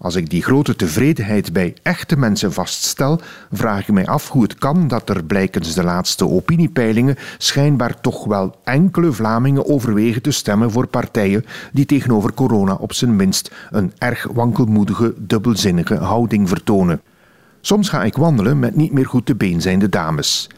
Als 0.00 0.16
ik 0.16 0.30
die 0.30 0.42
grote 0.42 0.76
tevredenheid 0.76 1.52
bij 1.52 1.74
echte 1.82 2.16
mensen 2.16 2.52
vaststel, 2.52 3.20
vraag 3.52 3.80
ik 3.80 3.94
mij 3.94 4.06
af 4.06 4.28
hoe 4.28 4.42
het 4.42 4.54
kan 4.54 4.88
dat 4.88 5.08
er 5.08 5.24
blijkens 5.24 5.74
de 5.74 5.82
laatste 5.82 6.28
opiniepeilingen 6.28 7.16
schijnbaar 7.38 8.00
toch 8.00 8.24
wel 8.24 8.54
enkele 8.64 9.12
Vlamingen 9.12 9.66
overwegen 9.66 10.22
te 10.22 10.30
stemmen 10.30 10.70
voor 10.70 10.86
partijen 10.86 11.44
die 11.72 11.86
tegenover 11.86 12.34
corona 12.34 12.74
op 12.74 12.92
zijn 12.92 13.16
minst 13.16 13.54
een 13.70 13.92
erg 13.98 14.26
wankelmoedige, 14.32 15.14
dubbelzinnige 15.16 15.96
houding 15.96 16.48
vertonen. 16.48 17.00
Soms 17.60 17.88
ga 17.88 18.04
ik 18.04 18.16
wandelen 18.16 18.58
met 18.58 18.76
niet 18.76 18.92
meer 18.92 19.06
goed 19.06 19.26
te 19.26 19.34
been 19.34 19.60
zijnde 19.60 19.88
dames. 19.88 20.50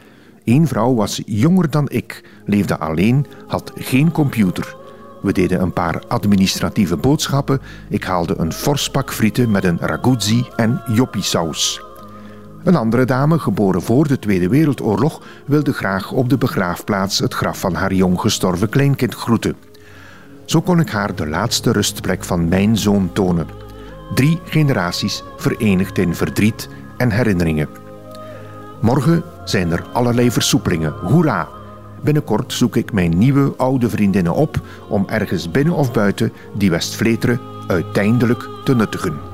Eén 0.45 0.67
vrouw 0.67 0.95
was 0.95 1.23
jonger 1.27 1.71
dan 1.71 1.89
ik, 1.91 2.25
leefde 2.45 2.79
alleen, 2.79 3.27
had 3.47 3.73
geen 3.75 4.13
computer. 4.13 4.80
We 5.23 5.33
deden 5.33 5.61
een 5.61 5.73
paar 5.73 6.03
administratieve 6.09 6.97
boodschappen. 6.97 7.61
Ik 7.89 8.05
haalde 8.05 8.35
een 8.39 8.53
fors 8.53 8.91
pak 8.91 9.13
frieten 9.13 9.51
met 9.51 9.65
een 9.65 9.79
raguzzi 9.81 10.45
en 10.57 10.83
joppiesaus. 10.93 11.83
Een 12.65 12.77
andere 12.77 13.05
dame, 13.05 13.39
geboren 13.39 13.83
voor 13.83 14.09
de 14.09 14.19
Tweede 14.19 14.49
Wereldoorlog, 14.49 15.23
wilde 15.47 15.73
graag 15.73 16.13
op 16.13 16.29
de 16.29 16.39
begraafplaats 16.39 17.19
het 17.19 17.35
graf 17.35 17.61
van 17.61 17.75
haar 17.75 17.93
jong 17.93 18.21
gestorven 18.21 18.69
kleinkind 18.69 19.15
groeten. 19.15 19.57
Zo 20.45 20.61
kon 20.61 20.81
ik 20.81 20.91
haar 20.91 21.15
de 21.15 21.29
laatste 21.29 21.73
rustplek 21.73 22.25
van 22.25 22.49
mijn 22.49 22.77
zoon 22.77 23.11
tonen. 23.13 23.47
Drie 24.15 24.41
generaties 24.45 25.23
verenigd 25.37 25.99
in 25.99 26.15
verdriet 26.15 26.69
en 26.97 27.11
herinneringen. 27.11 27.69
Morgen 28.81 29.23
zijn 29.45 29.73
er 29.73 29.85
allerlei 29.93 30.31
versoepelingen. 30.31 30.93
Hoera! 30.93 31.49
Binnenkort 32.03 32.53
zoek 32.53 32.77
ik 32.77 32.93
mijn 32.93 33.19
nieuwe 33.19 33.53
oude 33.57 33.89
vriendinnen 33.89 34.35
op 34.35 34.61
om 34.89 35.05
ergens 35.09 35.51
binnen 35.51 35.75
of 35.75 35.93
buiten 35.93 36.33
die 36.55 36.71
Westvleteren 36.71 37.41
uiteindelijk 37.67 38.49
te 38.65 38.75
nuttigen. 38.75 39.30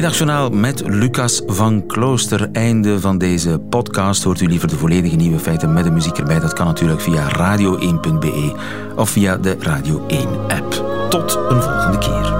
Middagjournaal 0.00 0.50
met 0.50 0.82
Lucas 0.86 1.42
van 1.46 1.86
Klooster. 1.86 2.48
Einde 2.52 3.00
van 3.00 3.18
deze 3.18 3.58
podcast. 3.58 4.22
Hoort 4.22 4.40
u 4.40 4.46
liever 4.46 4.68
de 4.68 4.76
volledige 4.76 5.16
nieuwe 5.16 5.38
feiten 5.38 5.72
met 5.72 5.84
de 5.84 5.90
muziek 5.90 6.18
erbij? 6.18 6.40
Dat 6.40 6.52
kan 6.52 6.66
natuurlijk 6.66 7.00
via 7.00 7.28
radio1.be 7.28 8.54
of 8.96 9.10
via 9.10 9.36
de 9.36 9.56
Radio 9.58 10.04
1 10.06 10.28
app. 10.48 10.84
Tot 11.10 11.38
een 11.48 11.62
volgende 11.62 11.98
keer. 11.98 12.39